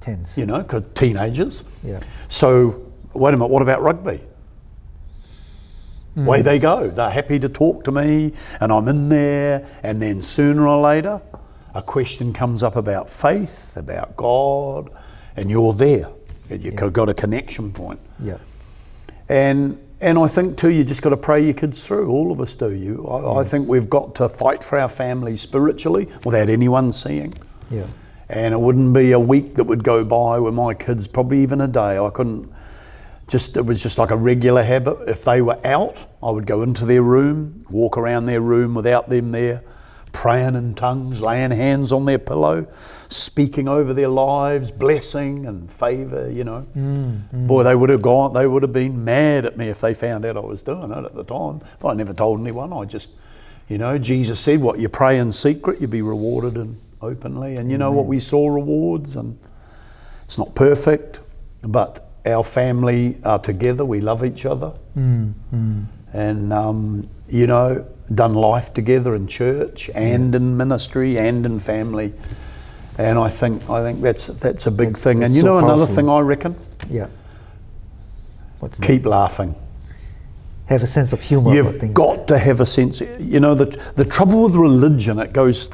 Tense. 0.01 0.39
you 0.39 0.47
know, 0.47 0.63
because 0.63 0.85
teenagers. 0.95 1.63
Yeah. 1.83 2.01
So, 2.29 2.93
wait 3.13 3.35
a 3.35 3.37
minute, 3.37 3.51
what 3.51 3.63
about 3.63 3.83
rugby? 3.83 4.21
Way 6.15 6.39
hmm. 6.39 6.45
they 6.45 6.59
go. 6.59 6.89
They're 6.89 7.11
happy 7.11 7.39
to 7.39 7.49
talk 7.49 7.85
to 7.85 7.93
me, 7.93 8.33
and 8.61 8.73
I'm 8.73 8.89
in 8.89 9.09
there, 9.09 9.69
and 9.83 10.03
then 10.03 10.21
sooner 10.23 10.67
or 10.67 10.81
later, 10.81 11.21
a 11.79 11.83
question 11.83 12.33
comes 12.33 12.65
up 12.65 12.75
about 12.75 13.09
faith, 13.09 13.77
about 13.77 14.17
God, 14.17 14.91
and 15.37 15.49
you're 15.49 15.73
there. 15.73 16.09
You've 16.51 16.75
got 16.75 17.09
a 17.09 17.15
connection 17.15 17.73
point. 17.73 18.01
Yeah. 18.19 18.39
And 19.29 19.79
and 20.01 20.19
I 20.19 20.27
think 20.27 20.57
too, 20.57 20.71
you 20.71 20.85
just 20.85 21.03
got 21.03 21.11
to 21.11 21.17
pray 21.17 21.45
your 21.45 21.55
kids 21.55 21.85
through. 21.85 22.11
All 22.11 22.33
of 22.33 22.41
us 22.41 22.55
do. 22.57 22.73
You, 22.73 23.07
I, 23.07 23.41
I 23.41 23.45
think 23.45 23.69
we've 23.69 23.91
got 23.91 24.15
to 24.17 24.29
fight 24.29 24.63
for 24.63 24.79
our 24.79 24.89
families 24.89 25.41
spiritually 25.41 26.09
without 26.25 26.49
anyone 26.49 26.93
seeing. 26.93 27.35
Yeah. 27.71 27.87
And 28.29 28.55
it 28.55 28.61
wouldn't 28.61 28.93
be 28.93 29.13
a 29.13 29.21
week 29.21 29.55
that 29.55 29.65
would 29.65 29.83
go 29.83 30.05
by 30.05 30.39
with 30.39 30.55
my 30.55 30.75
kids, 30.75 31.09
probably 31.09 31.43
even 31.43 31.61
a 31.61 31.69
day. 31.69 31.99
I 31.99 32.11
couldn't. 32.11 32.51
Just 33.29 33.57
it 33.57 33.67
was 33.67 33.83
just 33.83 33.99
like 33.99 34.11
a 34.11 34.17
regular 34.17 34.65
habit. 34.65 34.99
If 35.07 35.25
they 35.25 35.43
were 35.43 35.65
out, 35.65 35.97
I 36.23 36.31
would 36.31 36.47
go 36.47 36.63
into 36.63 36.87
their 36.87 37.03
room, 37.03 37.65
walk 37.71 37.99
around 37.99 38.27
their 38.27 38.41
room 38.41 38.75
without 38.75 39.09
them 39.09 39.31
there, 39.31 39.63
praying 40.13 40.55
in 40.55 40.75
tongues, 40.75 41.21
laying 41.21 41.51
hands 41.51 41.93
on 41.93 42.05
their 42.05 42.19
pillow, 42.19 42.67
speaking 43.09 43.69
over 43.69 43.93
their 43.95 44.09
lives, 44.09 44.71
blessing 44.71 45.47
and 45.47 45.73
favour. 45.73 46.31
You 46.31 46.45
know, 46.45 46.67
mm, 46.77 47.29
mm. 47.29 47.47
boy, 47.47 47.63
they 47.63 47.75
would 47.75 47.91
have 47.91 48.03
gone. 48.03 48.35
They 48.35 48.47
would 48.47 48.63
have 48.63 48.73
been 48.73 49.05
mad 49.05 49.45
at 49.45 49.57
me 49.57 49.69
if 49.69 49.81
they 49.81 49.95
found 49.95 50.25
out 50.25 50.37
I 50.37 50.41
was 50.41 50.63
doing 50.63 50.91
it 50.91 51.05
at 51.05 51.15
the 51.15 51.25
time. 51.25 51.61
But 51.81 51.89
I 51.89 51.95
never 51.95 52.13
told 52.13 52.41
anyone. 52.41 52.73
I 52.73 52.85
just, 52.85 53.11
you 53.69 53.79
know, 53.79 53.99
Jesus 53.99 54.41
said, 54.41 54.61
"What 54.61 54.79
you 54.79 54.89
pray 54.89 55.19
in 55.19 55.33
secret, 55.33 55.81
you'll 55.81 55.91
be 55.91 56.03
rewarded 56.03 56.57
in 56.57 56.79
openly." 57.01 57.57
And 57.57 57.71
you 57.71 57.79
know 57.79 57.93
what? 57.93 58.07
We 58.07 58.21
saw 58.21 58.49
rewards, 58.49 59.17
and 59.17 59.39
it's 60.25 60.39
not 60.39 60.55
perfect, 60.55 61.21
but 61.63 62.09
our 62.27 62.45
family 62.45 63.19
are 63.25 63.39
together. 63.39 63.85
We 63.85 64.01
love 64.01 64.25
each 64.25 64.45
other, 64.45 64.73
mm, 64.97 65.33
and 66.13 66.53
um, 66.53 67.09
you 67.29 67.47
know, 67.47 67.87
done 68.15 68.35
life 68.35 68.73
together 68.73 69.15
in 69.15 69.27
church 69.27 69.91
and 69.95 70.35
in 70.35 70.57
ministry 70.57 71.19
and 71.19 71.45
in 71.45 71.61
family. 71.61 72.15
And 72.97 73.19
I 73.19 73.29
think 73.29 73.69
I 73.71 73.83
think 73.83 74.01
that's 74.01 74.27
that's 74.27 74.67
a 74.67 74.71
big 74.71 74.89
That's- 74.89 75.05
thing. 75.05 75.21
that's 75.21 75.31
And 75.31 75.37
you 75.37 75.43
so 75.43 75.61
know 75.61 75.65
another 75.65 75.87
thing 75.87 76.09
I 76.09 76.21
reckon: 76.21 76.57
Yeah. 76.91 77.09
What's 78.61 78.79
that? 78.79 78.87
keep 78.87 79.07
laughing. 79.07 79.55
Have 80.67 80.83
a 80.83 80.87
sense 80.87 81.13
of 81.15 81.23
humor 81.23 81.55
You've 81.55 81.95
got 81.95 82.29
to 82.29 82.39
have 82.39 82.61
a 82.61 82.67
sense. 82.67 83.01
You 83.01 83.41
know, 83.41 83.55
the, 83.55 83.67
the 83.97 84.05
trouble 84.05 84.43
with 84.43 84.55
religion, 84.55 85.19
it 85.19 85.33
goes 85.33 85.71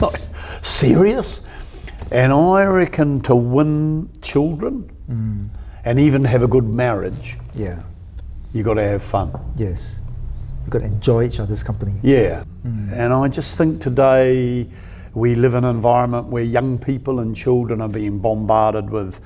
like, 0.00 0.20
serious. 0.62 1.42
And 2.10 2.32
I 2.32 2.64
reckon 2.64 3.20
to 3.22 3.34
win 3.34 4.08
children 4.22 4.90
mm. 5.10 5.48
and 5.84 6.00
even 6.00 6.24
have 6.24 6.42
a 6.42 6.48
good 6.48 6.64
marriage, 6.64 7.36
yeah. 7.54 7.82
You 8.52 8.62
got 8.62 8.74
to 8.74 8.82
have 8.82 9.02
fun. 9.02 9.32
Yes. 9.56 10.00
You've 10.60 10.70
got 10.70 10.80
to 10.80 10.84
enjoy 10.84 11.24
each 11.24 11.40
other's 11.40 11.62
company. 11.62 11.94
Yeah. 12.02 12.44
And 12.64 13.12
I 13.12 13.28
just 13.28 13.56
think 13.58 13.80
today 13.80 14.68
we 15.14 15.34
live 15.34 15.54
in 15.54 15.64
an 15.64 15.74
environment 15.74 16.28
where 16.28 16.42
young 16.42 16.78
people 16.78 17.20
and 17.20 17.36
children 17.36 17.80
are 17.80 17.88
being 17.88 18.18
bombarded 18.18 18.88
with 18.90 19.20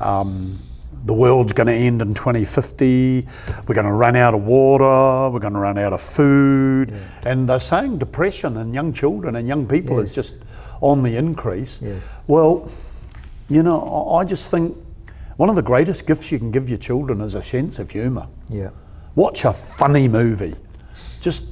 um, 0.00 0.58
the 1.04 1.14
world's 1.14 1.52
going 1.52 1.66
to 1.66 1.74
end 1.74 2.02
in 2.02 2.14
2050, 2.14 3.26
we're 3.66 3.74
going 3.74 3.86
to 3.86 3.92
run 3.92 4.16
out 4.16 4.34
of 4.34 4.42
water, 4.42 5.30
we're 5.30 5.40
going 5.40 5.54
to 5.54 5.60
run 5.60 5.78
out 5.78 5.92
of 5.92 6.00
food. 6.00 6.94
And 7.24 7.48
they're 7.48 7.60
saying 7.60 7.98
depression 7.98 8.56
in 8.56 8.74
young 8.74 8.92
children 8.92 9.36
and 9.36 9.46
young 9.46 9.66
people 9.66 9.98
is 9.98 10.14
just 10.14 10.36
on 10.80 11.02
the 11.02 11.16
increase. 11.16 11.80
Yes. 11.80 12.20
Well, 12.26 12.70
you 13.48 13.62
know, 13.62 14.10
I 14.10 14.24
just 14.24 14.50
think 14.50 14.76
one 15.40 15.48
of 15.48 15.56
the 15.56 15.62
greatest 15.62 16.06
gifts 16.06 16.30
you 16.30 16.38
can 16.38 16.50
give 16.50 16.68
your 16.68 16.76
children 16.76 17.22
is 17.22 17.34
a 17.34 17.42
sense 17.42 17.78
of 17.78 17.90
humour. 17.90 18.28
Yeah. 18.50 18.72
Watch 19.14 19.46
a 19.46 19.54
funny 19.54 20.06
movie. 20.06 20.54
Just 21.22 21.46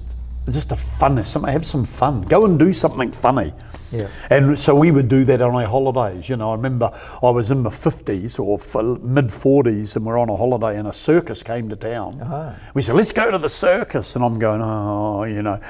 just 0.51 0.73
a 0.73 0.77
fun 0.77 1.25
some 1.25 1.45
have 1.45 1.65
some 1.65 1.87
fun. 1.87 2.21
Go 2.21 2.45
and 2.45 2.59
do 2.59 2.75
something 2.75 3.11
funny. 3.13 3.51
Yeah. 3.91 4.09
And 4.29 4.59
so 4.59 4.75
we 4.75 4.91
would 4.91 5.09
do 5.09 5.25
that 5.25 5.41
on 5.41 5.55
our 5.55 5.67
holidays. 5.67 6.29
You 6.29 6.37
know, 6.37 6.51
I 6.51 6.57
remember 6.57 6.91
I 7.23 7.31
was 7.31 7.51
in 7.51 7.63
my 7.63 7.71
50s 7.71 8.39
or 8.39 8.59
mid 8.99 9.29
40s 9.29 9.97
and 9.97 10.05
we're 10.05 10.19
on 10.19 10.29
a 10.29 10.37
holiday 10.37 10.79
and 10.79 10.87
a 10.87 10.93
circus 10.93 11.43
came 11.43 11.71
to 11.71 11.77
town. 11.77 12.21
Ah. 12.23 12.59
We 12.75 12.83
said, 12.83 12.95
let's 12.95 13.13
go 13.13 13.31
to 13.31 13.39
the 13.39 13.49
circus. 13.49 14.17
And 14.17 14.23
I'm 14.25 14.39
going, 14.39 14.61
oh, 14.63 15.25
you 15.25 15.41
know. 15.41 15.61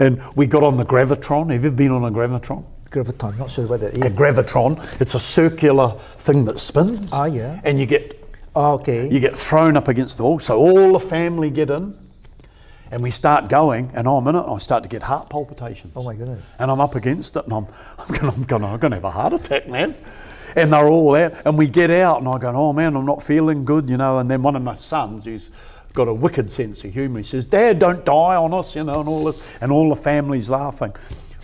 And 0.00 0.20
we 0.34 0.46
got 0.46 0.64
on 0.64 0.78
the 0.78 0.84
Gravitron. 0.84 1.52
Have 1.52 1.62
you 1.62 1.68
ever 1.68 1.76
been 1.76 1.92
on 1.92 2.02
a 2.02 2.10
Gravitron? 2.10 2.64
Graviton, 2.90 3.38
not 3.38 3.50
sure 3.50 3.66
what 3.66 3.80
that 3.80 3.94
A. 3.94 4.00
Gravitron, 4.10 5.00
it's 5.00 5.14
a 5.14 5.20
circular 5.20 5.90
thing 6.18 6.44
that 6.46 6.58
spins. 6.60 7.08
Ah, 7.12 7.26
yeah. 7.26 7.60
And 7.64 7.78
you 7.78 7.86
get 7.86 8.14
Oh, 8.56 8.72
okay. 8.74 9.08
you 9.10 9.20
get 9.20 9.36
thrown 9.36 9.76
up 9.76 9.88
against 9.88 10.16
the 10.16 10.22
wall. 10.24 10.38
So 10.38 10.56
all 10.58 10.92
the 10.94 11.00
family 11.00 11.50
get 11.50 11.70
in, 11.70 11.96
And 12.90 13.02
we 13.02 13.10
start 13.10 13.48
going, 13.50 13.90
and 13.94 14.08
I'm 14.08 14.26
in 14.28 14.34
it, 14.34 14.40
I 14.40 14.56
start 14.58 14.82
to 14.84 14.88
get 14.88 15.02
heart 15.02 15.28
palpitations. 15.28 15.92
Oh 15.94 16.02
my 16.02 16.14
goodness. 16.14 16.50
And 16.58 16.70
I'm 16.70 16.80
up 16.80 16.94
against 16.94 17.36
it, 17.36 17.44
and 17.44 17.52
I'm, 17.52 17.66
I'm 17.98 18.14
going, 18.18 18.32
I'm 18.34 18.42
gonna, 18.44 18.66
I'm 18.72 18.78
going 18.80 18.90
to 18.92 18.96
have 18.96 19.04
a 19.04 19.10
heart 19.10 19.34
attack, 19.34 19.68
man. 19.68 19.94
And 20.56 20.72
they're 20.72 20.88
all 20.88 21.14
out, 21.14 21.34
and 21.44 21.58
we 21.58 21.68
get 21.68 21.90
out, 21.90 22.18
and 22.20 22.28
I 22.28 22.38
go, 22.38 22.50
oh 22.54 22.72
man, 22.72 22.96
I'm 22.96 23.04
not 23.04 23.22
feeling 23.22 23.66
good, 23.66 23.90
you 23.90 23.98
know. 23.98 24.18
And 24.18 24.30
then 24.30 24.42
one 24.42 24.56
of 24.56 24.62
my 24.62 24.76
sons, 24.76 25.26
who's 25.26 25.50
got 25.92 26.08
a 26.08 26.14
wicked 26.14 26.50
sense 26.50 26.82
of 26.84 26.94
humour, 26.94 27.18
he 27.18 27.24
says, 27.24 27.46
Dad, 27.46 27.78
don't 27.78 28.04
die 28.04 28.36
on 28.36 28.54
us, 28.54 28.74
you 28.74 28.82
know, 28.84 29.00
and 29.00 29.08
all 29.08 29.24
this, 29.26 29.60
and 29.60 29.70
all 29.70 29.90
the 29.90 29.96
family's 29.96 30.48
laughing. 30.48 30.94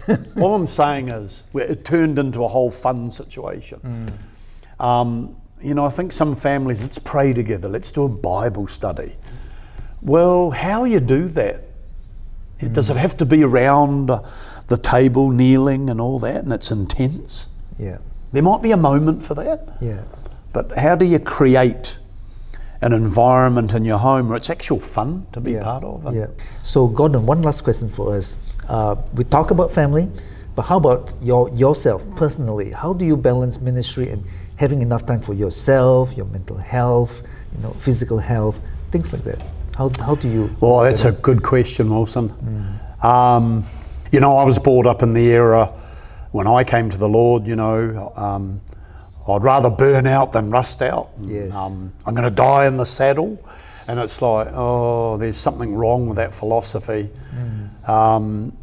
all 0.40 0.54
I'm 0.54 0.66
saying 0.66 1.08
is, 1.08 1.42
it 1.54 1.84
turned 1.84 2.18
into 2.18 2.44
a 2.44 2.48
whole 2.48 2.70
fun 2.70 3.10
situation. 3.10 4.12
Um, 4.78 5.36
you 5.62 5.74
know, 5.74 5.86
I 5.86 5.90
think 5.90 6.12
some 6.12 6.36
families, 6.36 6.82
let's 6.82 6.98
pray 6.98 7.32
together, 7.32 7.68
let's 7.68 7.90
do 7.92 8.04
a 8.04 8.08
Bible 8.08 8.66
study. 8.66 9.16
Well, 10.02 10.50
how 10.50 10.84
you 10.84 11.00
do 11.00 11.28
that? 11.28 11.62
It- 12.60 12.72
Does 12.72 12.90
it 12.90 12.96
have 12.96 13.16
to 13.18 13.24
be 13.24 13.42
around 13.42 14.10
the 14.68 14.76
table, 14.76 15.30
kneeling 15.30 15.90
and 15.90 16.00
all 16.00 16.18
that, 16.20 16.44
and 16.44 16.52
it's 16.52 16.70
intense? 16.70 17.46
Yeah. 17.78 17.98
There 18.32 18.42
might 18.42 18.62
be 18.62 18.72
a 18.72 18.76
moment 18.76 19.22
for 19.22 19.34
that, 19.34 19.76
Yeah. 19.80 20.00
but 20.52 20.76
how 20.76 20.94
do 20.96 21.04
you 21.04 21.18
create 21.18 21.98
an 22.80 22.92
environment 22.92 23.72
in 23.72 23.84
your 23.84 23.98
home 23.98 24.28
where 24.28 24.36
it's 24.36 24.50
actual 24.50 24.80
fun 24.80 25.26
to 25.32 25.40
be 25.40 25.52
yeah. 25.52 25.62
part 25.62 25.84
of? 25.84 26.14
Yeah. 26.14 26.26
So, 26.62 26.86
Gordon, 26.88 27.26
one 27.26 27.42
last 27.42 27.64
question 27.64 27.88
for 27.88 28.14
us. 28.16 28.36
Uh, 28.68 28.96
we 29.14 29.24
talk 29.24 29.50
about 29.50 29.70
family, 29.70 30.09
but 30.55 30.62
how 30.62 30.77
about 30.77 31.14
your 31.20 31.48
yourself 31.50 32.05
personally? 32.16 32.70
How 32.70 32.92
do 32.92 33.05
you 33.05 33.16
balance 33.16 33.61
ministry 33.61 34.11
and 34.11 34.24
having 34.57 34.83
enough 34.83 35.05
time 35.07 35.20
for 35.20 35.35
yourself, 35.35 36.16
your 36.16 36.27
mental 36.27 36.57
health, 36.57 37.22
you 37.55 37.62
know, 37.62 37.72
physical 37.72 38.18
health, 38.18 38.61
things 38.90 39.12
like 39.12 39.24
that? 39.24 39.40
How, 39.77 39.90
how 39.98 40.14
do 40.14 40.29
you? 40.29 40.57
Well, 40.61 40.81
that's 40.85 41.05
a 41.05 41.12
good 41.12 41.42
question, 41.42 41.90
Wilson. 41.90 42.33
Um, 43.03 43.64
you 44.12 44.20
know, 44.20 44.37
I 44.37 44.44
was 44.44 44.59
brought 44.59 44.87
up 44.87 45.03
in 45.03 45.12
the 45.12 45.27
era 45.27 45.66
when 46.35 46.48
I 46.48 46.64
came 46.64 46.90
to 46.90 46.98
the 46.98 47.09
Lord, 47.09 47.46
you 47.46 47.55
know, 47.55 48.12
um, 48.16 48.61
I'd 49.29 49.44
rather 49.44 49.70
burn 49.70 50.05
out 50.07 50.33
than 50.33 50.50
rust 50.50 50.83
out. 50.83 51.11
Yes. 51.20 51.55
Um, 51.55 51.92
I'm 52.05 52.14
going 52.14 52.24
to 52.24 52.35
die 52.35 52.66
in 52.66 52.77
the 52.77 52.85
saddle. 52.85 53.38
And 53.87 54.00
it's 54.00 54.20
like, 54.20 54.48
oh, 54.50 55.16
there's 55.16 55.37
something 55.37 55.77
wrong 55.77 56.09
with 56.09 56.16
that 56.16 56.35
philosophy. 56.35 57.09
Um, 57.87 58.57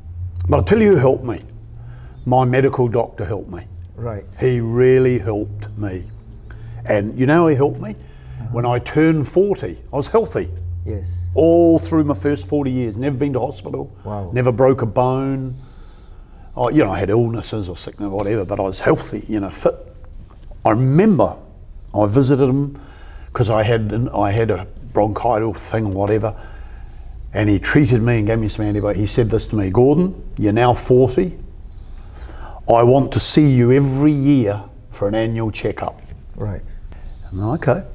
but 0.50 0.58
I'll 0.58 0.64
tell 0.64 0.82
you 0.82 0.92
who 0.92 0.98
helped 0.98 1.24
me. 1.24 1.42
My 2.26 2.46
medical 2.46 2.88
doctor 2.88 3.26
helped 3.26 3.50
me. 3.50 3.66
Right. 3.96 4.26
He 4.40 4.60
really 4.62 5.20
helped 5.20 5.70
me. 5.78 6.06
And 6.86 7.18
you 7.18 7.26
know, 7.26 7.48
he 7.48 7.56
helped 7.56 7.80
me? 7.80 7.96
When 8.52 8.66
I 8.66 8.80
turned 8.80 9.28
40, 9.28 9.78
I 9.94 9.96
was 9.96 10.08
healthy 10.08 10.50
Yes. 10.86 11.28
all 11.36 11.78
through 11.78 12.04
my 12.06 12.16
first 12.16 12.48
40 12.48 12.72
years. 12.72 12.98
Never 12.98 13.16
been 13.18 13.34
to 13.34 13.40
hospital. 13.40 13.92
Wow. 14.04 14.32
Never 14.34 14.52
broke 14.52 14.82
a 14.82 14.86
bone. 14.88 15.56
Oh, 16.58 16.70
you 16.70 16.84
know, 16.84 16.92
I 16.92 17.00
had 17.00 17.10
illnesses 17.12 17.70
or 17.70 17.78
sickness 17.78 18.08
or 18.08 18.18
whatever, 18.18 18.44
but 18.44 18.60
I 18.60 18.64
was 18.64 18.80
healthy, 18.82 19.24
you 19.28 19.40
know, 19.40 19.52
fit. 19.52 19.76
I 20.66 20.72
remember 20.72 21.36
I 21.94 22.06
visited 22.08 22.50
him 22.50 22.78
because 23.28 23.50
I 23.50 23.64
had 23.64 23.92
an- 23.94 24.10
I 24.10 24.32
had 24.32 24.52
a 24.52 24.68
bronchitis 24.94 25.70
thing 25.72 25.86
or 25.86 25.92
whatever, 25.94 26.36
and 27.34 27.50
he 27.50 27.60
treated 27.60 28.02
me 28.02 28.20
and 28.20 28.28
gave 28.28 28.40
me 28.40 28.50
some 28.50 28.66
antibiotics. 28.66 29.00
He 29.00 29.08
said 29.08 29.30
this 29.30 29.48
to 29.48 29.56
me, 29.56 29.70
Gordon, 29.70 30.22
you're 30.38 30.54
now 30.54 30.74
40. 30.74 31.38
I 32.70 32.84
want 32.84 33.12
to 33.14 33.20
see 33.20 33.52
you 33.52 33.72
every 33.72 34.12
year 34.12 34.64
for 34.92 35.08
an 35.08 35.16
annual 35.16 35.52
checkup. 35.52 36.02
Right. 36.36 36.62
I'm 37.32 37.40
like, 37.40 37.68
okay. 37.68 37.88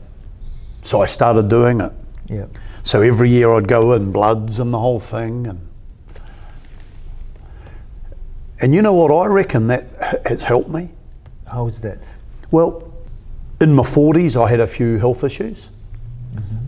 So 0.82 1.02
I 1.02 1.06
started 1.06 1.48
doing 1.48 1.80
it. 1.80 1.92
Yeah. 2.26 2.46
So 2.82 3.02
every 3.02 3.30
year 3.30 3.52
I'd 3.52 3.68
go 3.68 3.92
in, 3.92 4.12
bloods 4.12 4.58
and 4.58 4.72
the 4.72 4.78
whole 4.78 5.00
thing, 5.00 5.46
and 5.46 5.60
and 8.60 8.74
you 8.74 8.80
know 8.80 8.94
what? 8.94 9.12
I 9.12 9.26
reckon 9.26 9.66
that 9.66 10.22
has 10.26 10.42
helped 10.42 10.70
me. 10.70 10.90
How's 11.50 11.80
that? 11.82 12.14
Well, 12.50 12.92
in 13.60 13.74
my 13.74 13.82
forties, 13.82 14.36
I 14.36 14.48
had 14.48 14.60
a 14.60 14.66
few 14.66 14.98
health 14.98 15.24
issues 15.24 15.68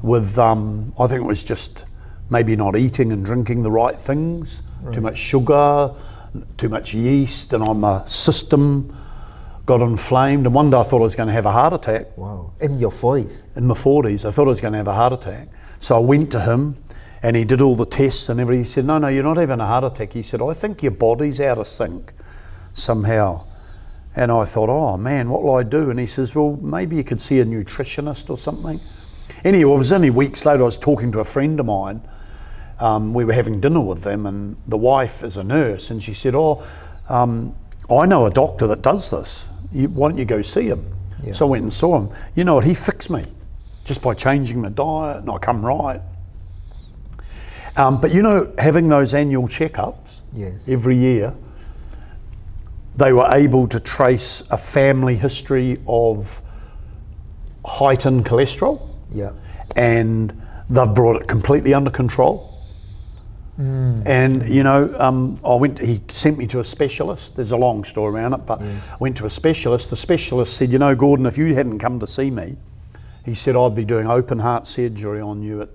with. 0.02 0.38
Um, 0.38 0.92
I 0.98 1.06
think 1.06 1.22
it 1.22 1.26
was 1.26 1.42
just 1.42 1.86
maybe 2.30 2.56
not 2.56 2.76
eating 2.76 3.12
and 3.12 3.24
drinking 3.24 3.62
the 3.62 3.70
right 3.70 3.98
things, 3.98 4.62
too 4.92 5.00
much 5.00 5.18
sugar, 5.18 5.94
too 6.56 6.68
much 6.68 6.94
yeast, 6.94 7.52
and 7.52 7.62
on 7.62 7.80
my 7.80 8.04
system 8.06 8.94
got 9.66 9.82
inflamed. 9.82 10.46
And 10.46 10.54
one 10.54 10.70
day 10.70 10.78
I 10.78 10.82
thought 10.82 11.00
I 11.00 11.04
was 11.04 11.14
going 11.14 11.26
to 11.26 11.32
have 11.32 11.46
a 11.46 11.52
heart 11.52 11.74
attack. 11.74 12.16
Wow. 12.16 12.52
In 12.60 12.78
your 12.78 12.90
voice. 12.90 13.48
in 13.54 13.66
my 13.66 13.74
40s. 13.74 14.24
I 14.24 14.30
thought 14.30 14.46
I 14.46 14.50
was 14.50 14.60
going 14.60 14.72
to 14.72 14.78
have 14.78 14.88
a 14.88 14.94
heart 14.94 15.12
attack. 15.12 15.48
So 15.78 15.94
I 15.96 15.98
went 15.98 16.32
to 16.32 16.40
him 16.40 16.76
and 17.22 17.36
he 17.36 17.44
did 17.44 17.60
all 17.60 17.76
the 17.76 17.86
tests 17.86 18.28
and 18.28 18.40
everything. 18.40 18.64
He 18.64 18.68
said, 18.68 18.86
No, 18.86 18.98
no, 18.98 19.08
you're 19.08 19.24
not 19.24 19.36
having 19.36 19.60
a 19.60 19.66
heart 19.66 19.84
attack. 19.84 20.12
He 20.12 20.22
said, 20.22 20.40
I 20.40 20.54
think 20.54 20.82
your 20.82 20.92
body's 20.92 21.40
out 21.40 21.58
of 21.58 21.66
sync 21.66 22.12
somehow. 22.72 23.44
And 24.16 24.32
I 24.32 24.46
thought, 24.46 24.70
Oh 24.70 24.96
man, 24.96 25.28
what 25.28 25.42
will 25.42 25.56
I 25.56 25.64
do? 25.64 25.90
And 25.90 26.00
he 26.00 26.06
says, 26.06 26.34
Well, 26.34 26.58
maybe 26.62 26.96
you 26.96 27.04
could 27.04 27.20
see 27.20 27.40
a 27.40 27.44
nutritionist 27.44 28.30
or 28.30 28.38
something. 28.38 28.80
Anyway, 29.44 29.72
it 29.72 29.76
was 29.76 29.92
only 29.92 30.10
weeks 30.10 30.46
later, 30.46 30.62
I 30.62 30.64
was 30.64 30.78
talking 30.78 31.12
to 31.12 31.20
a 31.20 31.24
friend 31.24 31.60
of 31.60 31.66
mine. 31.66 32.00
Um, 32.80 33.12
we 33.12 33.24
were 33.24 33.32
having 33.32 33.60
dinner 33.60 33.80
with 33.80 34.02
them, 34.02 34.26
and 34.26 34.56
the 34.66 34.76
wife 34.78 35.22
is 35.22 35.36
a 35.36 35.42
nurse, 35.44 35.90
and 35.90 36.02
she 36.02 36.14
said, 36.14 36.34
"Oh, 36.34 36.64
um, 37.08 37.54
I 37.90 38.06
know 38.06 38.26
a 38.26 38.30
doctor 38.30 38.66
that 38.68 38.82
does 38.82 39.10
this. 39.10 39.48
You, 39.72 39.88
why 39.88 40.08
don't 40.10 40.18
you 40.18 40.24
go 40.24 40.42
see 40.42 40.68
him?" 40.68 40.84
Yeah. 41.24 41.32
So 41.32 41.46
I 41.46 41.50
went 41.50 41.62
and 41.64 41.72
saw 41.72 41.98
him. 42.00 42.10
You 42.36 42.44
know 42.44 42.54
what? 42.54 42.64
He 42.64 42.74
fixed 42.74 43.10
me 43.10 43.24
just 43.84 44.00
by 44.02 44.14
changing 44.14 44.60
my 44.60 44.68
diet, 44.68 45.18
and 45.18 45.30
I 45.30 45.38
come 45.38 45.64
right. 45.64 46.00
Um, 47.76 48.00
but 48.00 48.12
you 48.12 48.22
know, 48.22 48.52
having 48.58 48.88
those 48.88 49.14
annual 49.14 49.46
checkups 49.48 50.20
Yes. 50.32 50.68
every 50.68 50.96
year, 50.96 51.34
they 52.96 53.12
were 53.12 53.28
able 53.32 53.68
to 53.68 53.78
trace 53.80 54.42
a 54.50 54.58
family 54.58 55.16
history 55.16 55.80
of 55.86 56.42
heightened 57.64 58.24
cholesterol 58.24 58.80
Yeah. 59.12 59.30
and 59.76 60.32
they've 60.68 60.92
brought 60.92 61.22
it 61.22 61.28
completely 61.28 61.72
under 61.72 61.90
control. 61.90 62.57
And 63.58 64.48
you 64.48 64.62
know, 64.62 64.94
um, 64.98 65.40
I 65.44 65.54
went. 65.56 65.80
He 65.80 66.00
sent 66.08 66.38
me 66.38 66.46
to 66.48 66.60
a 66.60 66.64
specialist. 66.64 67.34
There's 67.34 67.50
a 67.50 67.56
long 67.56 67.82
story 67.82 68.14
around 68.14 68.34
it, 68.34 68.46
but 68.46 68.62
I 68.62 68.96
went 69.00 69.16
to 69.16 69.26
a 69.26 69.30
specialist. 69.30 69.90
The 69.90 69.96
specialist 69.96 70.56
said, 70.56 70.70
"You 70.70 70.78
know, 70.78 70.94
Gordon, 70.94 71.26
if 71.26 71.36
you 71.36 71.54
hadn't 71.54 71.80
come 71.80 71.98
to 71.98 72.06
see 72.06 72.30
me, 72.30 72.56
he 73.24 73.34
said 73.34 73.56
I'd 73.56 73.74
be 73.74 73.84
doing 73.84 74.06
open 74.06 74.38
heart 74.38 74.66
surgery 74.66 75.20
on 75.20 75.42
you 75.42 75.62
at 75.62 75.70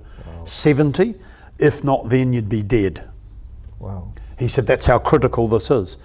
70. 0.46 1.16
If 1.60 1.84
not, 1.84 2.10
then 2.10 2.32
you'd 2.32 2.50
be 2.50 2.62
dead." 2.62 3.04
Wow. 3.80 4.14
He 4.40 4.48
said 4.48 4.66
that's 4.66 4.86
how 4.86 5.00
critical 5.00 5.50
this 5.50 5.70
is. 5.70 5.98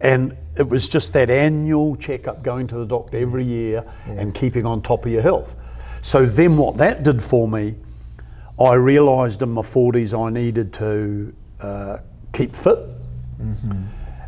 And 0.00 0.36
it 0.56 0.68
was 0.68 0.86
just 0.86 1.12
that 1.14 1.30
annual 1.30 1.96
checkup, 1.96 2.44
going 2.44 2.68
to 2.68 2.76
the 2.76 2.86
doctor 2.86 3.16
every 3.16 3.42
year 3.42 3.84
and 4.06 4.32
keeping 4.32 4.64
on 4.64 4.82
top 4.82 5.04
of 5.04 5.12
your 5.12 5.22
health. 5.22 5.56
So 6.00 6.24
then 6.24 6.56
what 6.56 6.76
that 6.76 7.02
did 7.02 7.20
for 7.22 7.48
me, 7.48 7.74
I 8.60 8.74
realised 8.74 9.42
in 9.42 9.50
my 9.50 9.62
40s 9.62 10.18
I 10.18 10.30
needed 10.30 10.72
to 10.74 11.34
uh, 11.60 11.98
keep 12.32 12.54
fit. 12.54 12.78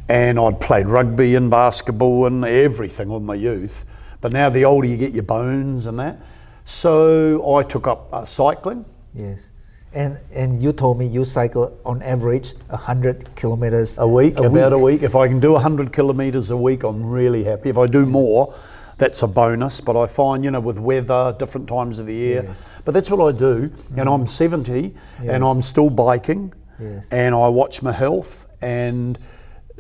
And 0.08 0.38
I'd 0.38 0.60
played 0.60 0.86
rugby 0.86 1.34
and 1.34 1.50
basketball 1.50 2.26
and 2.26 2.44
everything 2.44 3.10
in 3.10 3.24
my 3.24 3.34
youth. 3.34 3.84
But 4.20 4.32
now 4.32 4.50
the 4.50 4.64
older 4.64 4.86
you 4.86 4.96
get, 4.96 5.12
your 5.12 5.22
bones 5.22 5.86
and 5.86 5.98
that. 5.98 6.20
So 6.64 7.56
I 7.56 7.62
took 7.62 7.86
up 7.86 8.08
uh, 8.12 8.24
cycling. 8.24 8.84
Yes. 9.14 9.50
And 9.92 10.20
and 10.32 10.62
you 10.62 10.72
told 10.72 10.98
me 10.98 11.06
you 11.06 11.24
cycle 11.24 11.76
on 11.84 12.00
average 12.02 12.54
hundred 12.70 13.34
kilometers 13.34 13.98
a 13.98 14.06
week, 14.06 14.38
about 14.38 14.72
a 14.72 14.78
week. 14.78 15.02
If 15.02 15.16
I 15.16 15.26
can 15.26 15.40
do 15.40 15.52
100 15.52 15.92
kilometres 15.92 16.50
a 16.50 16.56
week, 16.56 16.84
I'm 16.84 17.04
really 17.04 17.42
happy. 17.42 17.70
If 17.70 17.78
I 17.78 17.88
do 17.88 18.06
more, 18.06 18.54
that's 19.00 19.22
a 19.22 19.26
bonus. 19.26 19.80
But 19.80 20.00
I 20.00 20.06
find, 20.06 20.44
you 20.44 20.50
know, 20.52 20.60
with 20.60 20.78
weather, 20.78 21.34
different 21.38 21.68
times 21.68 21.98
of 21.98 22.06
the 22.06 22.14
year. 22.14 22.44
Yes. 22.46 22.68
But 22.84 22.94
that's 22.94 23.10
what 23.10 23.20
I 23.34 23.36
do. 23.36 23.72
And 23.96 24.08
I'm 24.08 24.26
70 24.28 24.80
Yes. 24.80 24.94
and 25.28 25.42
I'm 25.42 25.62
still 25.62 25.90
biking 25.90 26.52
Yes. 26.78 27.08
and 27.10 27.34
I 27.34 27.48
watch 27.48 27.82
my 27.82 27.92
health. 27.92 28.46
And 28.62 29.18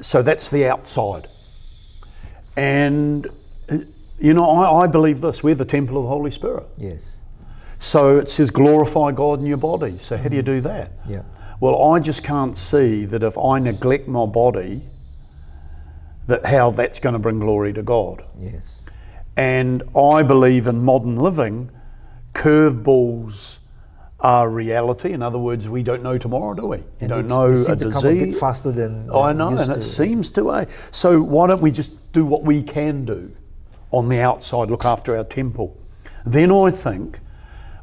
so 0.00 0.22
that's 0.22 0.50
the 0.50 0.66
outside. 0.68 1.28
And, 2.56 3.28
uh, 3.70 3.78
you 4.18 4.34
know, 4.34 4.50
I, 4.50 4.82
I 4.82 4.86
believe 4.86 5.20
this 5.20 5.42
we're 5.42 5.54
the 5.54 5.64
temple 5.64 5.96
of 5.98 6.02
the 6.04 6.08
Holy 6.08 6.30
Spirit. 6.30 6.66
Yes. 6.76 7.20
So 7.78 8.18
it 8.18 8.28
says 8.28 8.50
glorify 8.50 9.12
God 9.12 9.38
in 9.40 9.46
your 9.46 9.56
body. 9.56 9.98
So 10.00 10.16
how 10.16 10.28
do 10.28 10.36
you 10.36 10.42
do 10.42 10.60
that? 10.62 10.92
Yeah. 11.08 11.22
Well, 11.60 11.92
I 11.92 12.00
just 12.00 12.22
can't 12.22 12.56
see 12.56 13.04
that 13.06 13.22
if 13.22 13.36
I 13.38 13.58
neglect 13.58 14.08
my 14.08 14.26
body, 14.26 14.82
that 16.26 16.44
how 16.46 16.70
that's 16.70 16.98
going 17.00 17.12
to 17.14 17.18
bring 17.18 17.38
glory 17.38 17.72
to 17.74 17.82
God. 17.82 18.24
Yes. 18.38 18.79
And 19.40 19.82
I 19.96 20.22
believe 20.22 20.66
in 20.66 20.84
modern 20.84 21.16
living, 21.16 21.70
curveballs 22.34 23.58
are 24.20 24.50
reality. 24.50 25.12
In 25.12 25.22
other 25.22 25.38
words, 25.38 25.66
we 25.66 25.82
don't 25.82 26.02
know 26.02 26.18
tomorrow, 26.18 26.52
do 26.52 26.66
we? 26.66 26.76
You 26.76 26.84
And 27.00 27.08
don't 27.08 27.28
know 27.28 27.46
a 27.46 27.64
come 27.64 27.72
a 27.72 27.76
bit 27.76 27.78
disease. 28.18 28.38
faster 28.38 28.70
than, 28.70 29.08
I 29.14 29.32
know, 29.32 29.48
and 29.56 29.70
it 29.70 29.74
to. 29.76 29.82
seems 29.82 30.30
to. 30.32 30.52
Eh? 30.52 30.64
So 30.90 31.22
why 31.22 31.46
don't 31.46 31.62
we 31.62 31.70
just 31.70 31.92
do 32.12 32.26
what 32.26 32.42
we 32.42 32.62
can 32.62 33.06
do 33.06 33.32
on 33.92 34.10
the 34.10 34.20
outside, 34.20 34.68
look 34.68 34.84
after 34.84 35.16
our 35.16 35.24
temple? 35.24 35.74
Then 36.26 36.52
I 36.52 36.70
think 36.70 37.18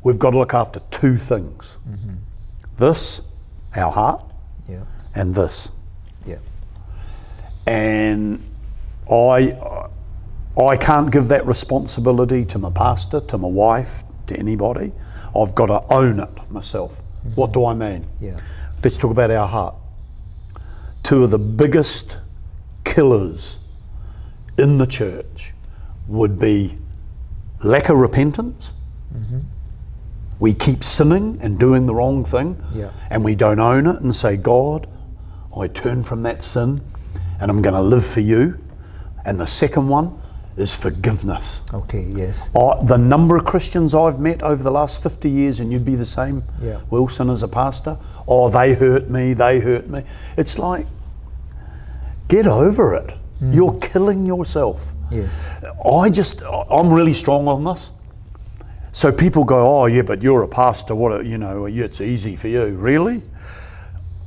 we've 0.04 0.20
got 0.20 0.32
to 0.32 0.38
look 0.38 0.54
after 0.54 0.80
two 0.92 1.18
things: 1.18 1.78
Mm-hmm. 1.90 2.14
this 2.76 3.22
our 3.76 3.92
heart, 3.92 4.24
Yeah. 4.70 4.84
and 5.16 5.34
this. 5.34 5.72
Yeah. 6.24 6.38
and 7.66 8.44
I 9.10 9.88
I 10.58 10.76
can't 10.76 11.12
give 11.12 11.28
that 11.28 11.46
responsibility 11.46 12.44
to 12.46 12.58
my 12.58 12.72
pastor, 12.72 13.20
to 13.22 13.38
my 13.38 13.48
wife, 13.48 14.04
to 14.28 14.38
anybody. 14.38 14.92
I've 15.36 15.54
got 15.54 15.68
to 15.68 15.94
own 15.94 16.20
it 16.20 16.52
myself. 16.52 17.02
What 17.36 17.54
do 17.54 17.66
I 17.66 17.74
mean? 17.74 18.08
Yeah. 18.20 18.40
Let's 18.84 18.98
talk 18.98 19.12
about 19.12 19.30
our 19.32 19.48
heart. 19.48 19.76
Two 21.04 21.24
of 21.24 21.30
the 21.30 21.40
biggest 21.40 22.20
killers 22.86 23.60
in 24.58 24.78
the 24.78 24.88
church 24.88 25.54
would 26.08 26.40
be 26.40 26.78
lack 27.64 27.90
of 27.90 27.98
repentance. 27.98 28.72
Mm-hmm. 29.16 29.40
We 30.40 30.54
keep 30.54 30.84
sinning 30.84 31.40
and 31.42 31.60
doing 31.60 31.86
the 31.86 31.96
wrong 31.96 32.24
thing, 32.24 32.62
Yeah. 32.74 32.92
and 33.10 33.24
we 33.24 33.36
don't 33.36 33.60
own 33.60 33.88
it 33.88 34.02
and 34.02 34.16
say, 34.16 34.38
God, 34.38 34.88
I 35.56 35.68
turn 35.68 36.04
from 36.04 36.22
that 36.24 36.44
sin 36.44 36.82
and 37.40 37.52
I'm 37.52 37.62
going 37.62 37.74
to 37.76 37.82
live 37.82 38.06
for 38.06 38.20
you. 38.22 38.60
And 39.26 39.40
the 39.40 39.48
second 39.48 39.88
one 39.90 40.20
is 40.58 40.74
forgiveness. 40.74 41.62
Okay. 41.74 42.06
Yes. 42.10 42.54
I, 42.56 42.84
the 42.84 42.98
number 42.98 43.36
of 43.38 43.46
Christians 43.46 43.94
I've 43.94 44.20
met 44.20 44.42
over 44.42 44.62
the 44.64 44.72
last 44.72 45.04
50 45.04 45.30
years, 45.30 45.60
and 45.60 45.72
you'd 45.72 45.86
be 45.86 45.96
the 45.96 46.06
same, 46.06 46.44
Yeah. 46.62 46.82
Wilson, 46.90 47.30
as 47.30 47.44
a 47.44 47.48
pastor. 47.48 47.98
Oh, 48.28 48.50
they 48.50 48.74
hurt 48.74 49.10
me, 49.10 49.34
they 49.34 49.60
hurt 49.60 49.88
me. 49.88 50.04
It's 50.36 50.58
like, 50.58 50.86
get 52.28 52.48
over 52.48 52.96
it. 52.96 53.12
Hmm. 53.40 53.54
You're 53.54 53.80
killing 53.80 54.26
yourself. 54.26 54.92
Yes. 55.12 55.30
I 55.86 56.10
just, 56.10 56.42
I'm 56.42 56.92
really 56.92 57.14
strong 57.14 57.48
on 57.48 57.64
this. 57.64 57.90
So 58.92 59.12
people 59.12 59.44
go, 59.44 59.82
oh, 59.82 59.86
yeah, 59.86 60.02
but 60.02 60.24
you're 60.24 60.42
a 60.42 60.48
pastor. 60.48 60.96
What, 60.96 61.22
a, 61.22 61.24
you 61.24 61.38
know, 61.38 61.66
it's 61.66 62.02
easy 62.02 62.36
for 62.36 62.48
you. 62.48 62.76
Really? 62.76 63.22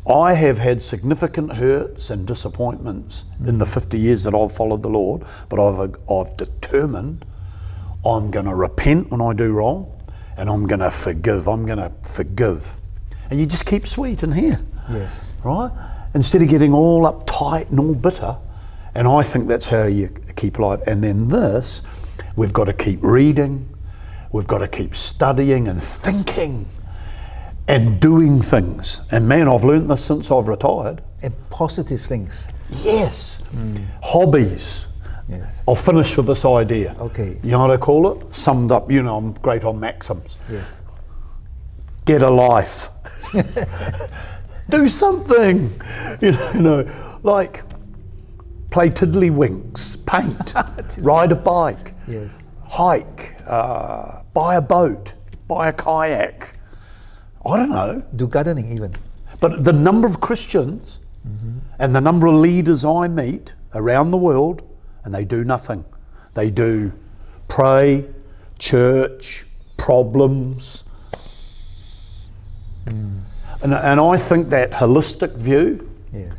I 0.08 0.32
have 0.34 0.58
had 0.58 0.80
significant 0.82 1.52
hurts 1.54 2.10
and 2.10 2.26
disappointments 2.26 3.24
in 3.46 3.58
the 3.58 3.66
50 3.66 3.98
years 3.98 4.24
that 4.24 4.34
I've 4.34 4.52
followed 4.52 4.82
the 4.82 4.88
Lord, 4.88 5.22
but 5.48 5.60
I've, 5.60 5.94
I've 6.10 6.36
determined 6.36 7.24
I'm 8.04 8.30
going 8.30 8.46
to 8.46 8.54
repent 8.54 9.10
when 9.10 9.20
I 9.20 9.34
do 9.34 9.52
wrong 9.52 9.92
and 10.36 10.48
I'm 10.48 10.66
going 10.66 10.80
to 10.80 10.90
forgive. 10.90 11.48
I'm 11.48 11.66
going 11.66 11.78
to 11.78 11.92
forgive. 12.02 12.74
And 13.30 13.38
you 13.38 13.46
just 13.46 13.66
keep 13.66 13.86
sweet 13.86 14.22
in 14.22 14.32
here 14.32 14.60
Yes. 14.90 15.34
right? 15.44 15.70
Instead 16.14 16.42
of 16.42 16.48
getting 16.48 16.72
all 16.72 17.02
uptight 17.02 17.68
and 17.70 17.78
all 17.78 17.94
bitter. 17.94 18.36
And 18.94 19.06
I 19.06 19.22
think 19.22 19.48
that's 19.48 19.66
how 19.68 19.84
you 19.84 20.08
keep 20.34 20.58
alive. 20.58 20.82
And 20.86 21.04
then 21.04 21.28
this, 21.28 21.82
we've 22.36 22.52
got 22.54 22.64
to 22.64 22.72
keep 22.72 22.98
reading, 23.02 23.68
we've 24.32 24.48
got 24.48 24.58
to 24.58 24.68
keep 24.68 24.96
studying 24.96 25.68
and 25.68 25.80
thinking 25.80 26.66
and 27.70 28.00
doing 28.00 28.42
things. 28.42 29.00
And 29.12 29.28
man, 29.28 29.48
I've 29.48 29.62
learned 29.64 29.88
this 29.88 30.04
since 30.04 30.30
I've 30.30 30.48
retired. 30.48 31.02
And 31.22 31.32
positive 31.50 32.00
things. 32.00 32.48
Yes. 32.82 33.40
Hobbies. 34.02 34.88
Yes. 35.28 35.62
I'll 35.68 35.76
finish 35.76 36.16
with 36.16 36.26
this 36.26 36.44
idea. 36.44 36.96
Okay. 36.98 37.38
You 37.42 37.52
know 37.52 37.60
what 37.60 37.70
I 37.70 37.76
call 37.76 38.10
it? 38.12 38.34
Summed 38.34 38.72
up, 38.72 38.90
you 38.90 39.02
know, 39.02 39.16
I'm 39.16 39.32
great 39.34 39.64
on 39.64 39.78
maxims. 39.78 40.36
Yes. 40.50 40.82
get 42.04 42.22
a 42.22 42.30
life. 42.30 42.88
Do 44.70 44.88
something. 44.88 45.70
You 46.20 46.32
know, 46.32 46.52
you 46.54 46.60
know, 46.62 47.18
like 47.22 47.62
play 48.70 48.88
tiddlywinks, 48.88 50.04
paint, 50.06 50.54
ride 51.04 51.32
a 51.32 51.36
bike, 51.36 51.94
Yes. 52.08 52.48
hike, 52.68 53.36
uh, 53.46 54.22
buy 54.34 54.56
a 54.56 54.60
boat, 54.62 55.14
buy 55.46 55.68
a 55.68 55.72
kayak. 55.72 56.56
I 57.46 57.56
don't 57.56 57.70
know. 57.70 58.02
Do 58.16 58.26
gardening 58.26 58.70
even. 58.72 58.94
But 59.40 59.64
the 59.64 59.72
number 59.72 60.06
of 60.06 60.20
Christians 60.20 60.98
and 61.78 61.94
the 61.94 62.00
number 62.00 62.26
of 62.26 62.34
leaders 62.34 62.84
I 62.84 63.06
meet 63.08 63.54
around 63.74 64.10
the 64.10 64.16
world, 64.18 64.62
and 65.04 65.14
they 65.14 65.24
do 65.24 65.44
nothing. 65.44 65.84
They 66.34 66.50
do 66.50 66.92
pray, 67.48 68.06
church, 68.58 69.44
problems. 69.76 70.84
And, 72.86 73.24
and 73.74 74.00
I 74.00 74.16
think 74.16 74.48
that 74.50 74.70
holistic 74.72 75.34
view, 75.36 75.90
Yes. 76.12 76.32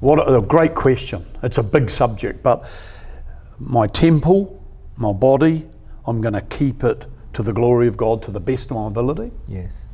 what 0.00 0.18
a, 0.18 0.38
a 0.38 0.42
great 0.42 0.74
question. 0.74 1.24
It's 1.42 1.58
a 1.58 1.62
big 1.62 1.90
subject, 1.90 2.42
but 2.42 2.64
my 3.58 3.86
temple, 3.86 4.62
my 4.96 5.12
body, 5.12 5.68
I'm 6.06 6.20
going 6.20 6.34
to 6.34 6.40
keep 6.40 6.82
it 6.84 7.04
to 7.34 7.42
the 7.42 7.52
glory 7.52 7.86
of 7.86 7.96
God 7.96 8.22
to 8.22 8.30
the 8.30 8.40
best 8.40 8.70
of 8.70 8.76
my 8.76 8.86
ability. 8.86 9.30
Yes. 9.48 9.84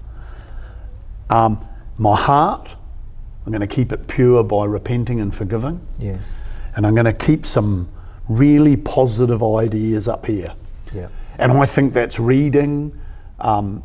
Um, 1.30 1.66
my 1.96 2.16
heart, 2.16 2.68
I'm 3.46 3.52
going 3.52 3.66
to 3.66 3.66
keep 3.74 3.92
it 3.92 4.06
pure 4.06 4.42
by 4.44 4.64
repenting 4.66 5.20
and 5.20 5.34
forgiving. 5.34 5.80
Yes. 5.98 6.34
And 6.76 6.86
I'm 6.86 6.94
going 6.94 7.06
to 7.06 7.12
keep 7.12 7.46
some 7.46 7.88
really 8.28 8.76
positive 8.76 9.42
ideas 9.42 10.08
up 10.08 10.26
here. 10.26 10.52
Yeah. 10.92 11.08
And 11.38 11.52
I 11.52 11.64
think 11.64 11.92
that's 11.94 12.20
reading 12.20 12.92
um, 13.38 13.82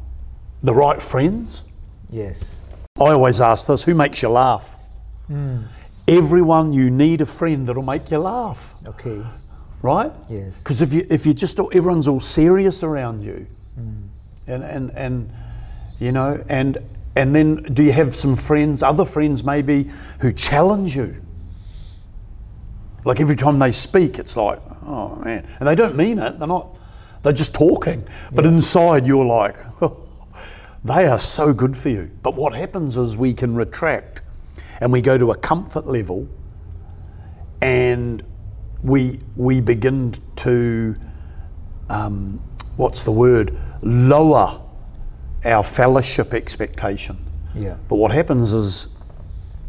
the 0.62 0.74
right 0.74 1.02
friends. 1.02 1.62
Yes. 2.10 2.60
I 3.00 3.12
always 3.12 3.42
ask 3.42 3.68
this 3.68 3.84
who 3.84 3.94
makes 3.96 4.22
you 4.22 4.30
laugh? 4.30 4.78
Everyone, 6.08 6.74
you 6.74 6.90
need 6.90 7.22
a 7.22 7.26
friend 7.26 7.68
that'll 7.68 7.82
make 7.84 8.12
you 8.12 8.20
laugh, 8.20 8.76
Okay. 8.88 9.26
right? 9.82 10.12
Yes. 10.30 10.60
Because 10.60 10.82
if 10.82 10.94
you 10.94 11.06
if 11.10 11.26
you 11.26 11.34
just 11.34 11.60
everyone's 11.60 12.08
all 12.08 12.20
serious 12.20 12.84
around 12.84 13.24
you, 13.24 13.48
and 14.48 14.64
and 14.64 14.92
and 14.92 15.32
you 16.00 16.12
know, 16.12 16.44
and 16.48 16.78
and 17.16 17.34
then 17.34 17.64
do 17.64 17.84
you 17.84 17.94
have 17.94 18.14
some 18.14 18.36
friends, 18.36 18.84
other 18.84 19.06
friends 19.06 19.44
maybe, 19.44 19.90
who 20.20 20.34
challenge 20.34 20.96
you? 20.96 21.22
Like 23.06 23.22
every 23.22 23.36
time 23.36 23.60
they 23.60 23.72
speak, 23.72 24.20
it's 24.20 24.36
like, 24.36 24.60
oh 24.84 25.16
man, 25.24 25.48
and 25.60 25.68
they 25.68 25.76
don't 25.76 25.96
mean 25.96 26.20
it. 26.20 26.40
They're 26.40 26.48
not. 26.48 26.76
They're 27.24 27.34
just 27.34 27.54
talking, 27.56 28.08
but 28.34 28.46
inside 28.46 29.08
you're 29.08 29.26
like, 29.26 29.56
they 30.84 31.08
are 31.08 31.20
so 31.20 31.54
good 31.54 31.76
for 31.76 31.90
you. 31.90 32.12
But 32.22 32.36
what 32.36 32.54
happens 32.54 32.98
is 32.98 33.18
we 33.18 33.34
can 33.34 33.56
retract, 33.56 34.22
and 34.82 34.92
we 34.92 35.02
go 35.02 35.18
to 35.18 35.32
a 35.32 35.38
comfort 35.38 35.88
level, 35.88 36.28
and 37.62 38.24
we 38.84 39.20
we 39.36 39.62
begin 39.62 40.14
to 40.38 40.96
um, 41.90 42.44
what's 42.76 43.04
the 43.04 43.12
word 43.12 43.56
lower 43.82 44.65
our 45.46 45.64
fellowship 45.64 46.34
expectation. 46.34 47.18
Yeah. 47.56 47.78
But 47.88 47.96
what 47.96 48.12
happens 48.12 48.52
is 48.52 48.90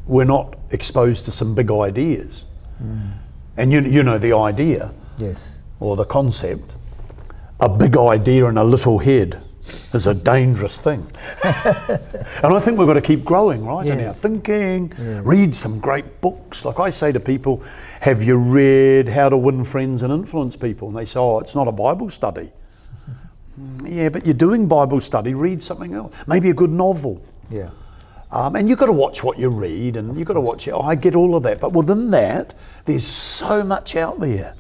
we're 0.07 0.25
not 0.25 0.57
exposed 0.71 1.25
to 1.27 1.33
some 1.33 1.55
big 1.55 1.71
ideas, 1.71 2.45
mm. 2.83 3.13
and 3.57 3.73
you 3.73 3.81
you 3.83 4.03
know 4.03 4.19
the 4.19 4.33
idea 4.33 4.93
Yes. 5.19 5.59
or 5.81 5.97
the 5.97 6.05
concept. 6.05 6.73
A 7.61 7.69
big 7.69 7.97
idea 7.97 8.47
in 8.47 8.59
a 8.59 8.65
little 8.65 8.99
head 8.99 9.41
is 9.95 10.07
a 10.07 10.15
dangerous 10.15 10.81
thing. 10.81 11.07
and 11.45 12.55
I 12.55 12.59
think 12.61 12.79
we've 12.79 12.87
got 12.87 12.95
to 12.95 13.01
keep 13.01 13.25
growing, 13.25 13.65
right? 13.65 13.87
In 13.87 13.93
our 13.93 14.07
Yes. 14.07 14.21
thinking, 14.21 14.93
read 15.25 15.55
some 15.55 15.79
great 15.79 16.21
books. 16.21 16.65
Like 16.65 16.79
I 16.79 16.91
say 16.91 17.13
to 17.13 17.21
people, 17.21 17.63
have 18.01 18.23
you 18.23 18.37
read 18.37 19.09
How 19.09 19.29
to 19.29 19.37
Win 19.37 19.65
Friends 19.65 20.03
and 20.03 20.13
Influence 20.13 20.55
People? 20.57 20.89
And 20.89 20.97
they 20.97 21.07
say, 21.07 21.19
oh, 21.19 21.39
it's 21.41 21.55
not 21.55 21.67
a 21.67 21.73
Bible 21.73 22.11
study. 22.11 22.51
Yeah, 23.85 24.09
but 24.09 24.27
you're 24.27 24.35
doing 24.35 24.69
Bible 24.69 25.01
study, 25.01 25.35
read 25.35 25.63
something 25.63 25.95
else. 25.95 26.15
Maybe 26.27 26.51
a 26.51 26.55
good 26.55 26.71
novel. 26.71 27.25
Yeah. 27.51 27.71
Um, 28.31 28.57
and 28.57 28.69
you've 28.69 28.79
got 28.79 28.87
to 28.87 28.93
watch 28.93 29.23
what 29.23 29.39
you 29.39 29.49
read 29.49 29.97
and 29.97 30.17
you've 30.17 30.27
got 30.27 30.35
to 30.35 30.41
watch 30.41 30.67
it. 30.67 30.73
Oh, 30.73 30.81
I 30.81 30.95
get 30.95 31.15
all 31.15 31.37
of 31.37 31.43
that. 31.45 31.61
But 31.61 31.73
within 31.73 32.11
that, 32.11 32.55
there's 32.85 33.07
so 33.07 33.63
much 33.63 33.97
out 33.97 34.21
there 34.21 34.55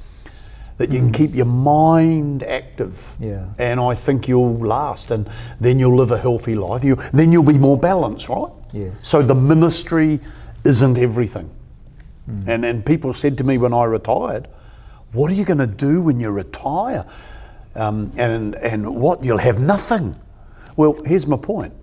that 0.79 0.91
you 0.91 0.99
can 0.99 1.11
keep 1.11 1.35
your 1.35 1.47
mind 1.47 2.43
active. 2.43 3.15
Yeah. 3.19 3.49
And 3.59 3.81
I 3.81 3.95
think 3.95 4.29
you'll 4.29 4.59
last 4.59 5.11
and 5.11 5.29
then 5.59 5.79
you'll 5.79 5.97
live 5.97 6.11
a 6.11 6.19
healthy 6.19 6.55
life. 6.55 6.85
You, 6.85 6.97
then 7.13 7.33
you'll 7.33 7.43
be 7.43 7.59
more 7.59 7.79
balanced, 7.79 8.29
right? 8.29 8.53
Yes. 8.73 9.07
So 9.07 9.23
the 9.23 9.35
ministry 9.35 10.21
isn't 10.65 10.99
everything. 10.99 11.51
And, 12.47 12.65
and 12.65 12.85
people 12.85 13.13
said 13.13 13.38
to 13.38 13.44
me 13.44 13.57
when 13.57 13.73
I 13.73 13.85
retired, 13.85 14.49
what 15.13 15.31
are 15.31 15.35
you 15.35 15.44
going 15.44 15.59
to 15.59 15.67
do 15.67 16.03
when 16.03 16.19
you 16.19 16.31
retire? 16.31 17.07
Um, 17.77 18.12
and, 18.16 18.54
and 18.56 18.96
what? 18.96 19.22
You'll 19.22 19.38
have 19.38 19.60
nothing. 19.60 20.16
Well, 20.77 20.96
here's 21.04 21.27
my 21.27 21.37
point. 21.37 21.74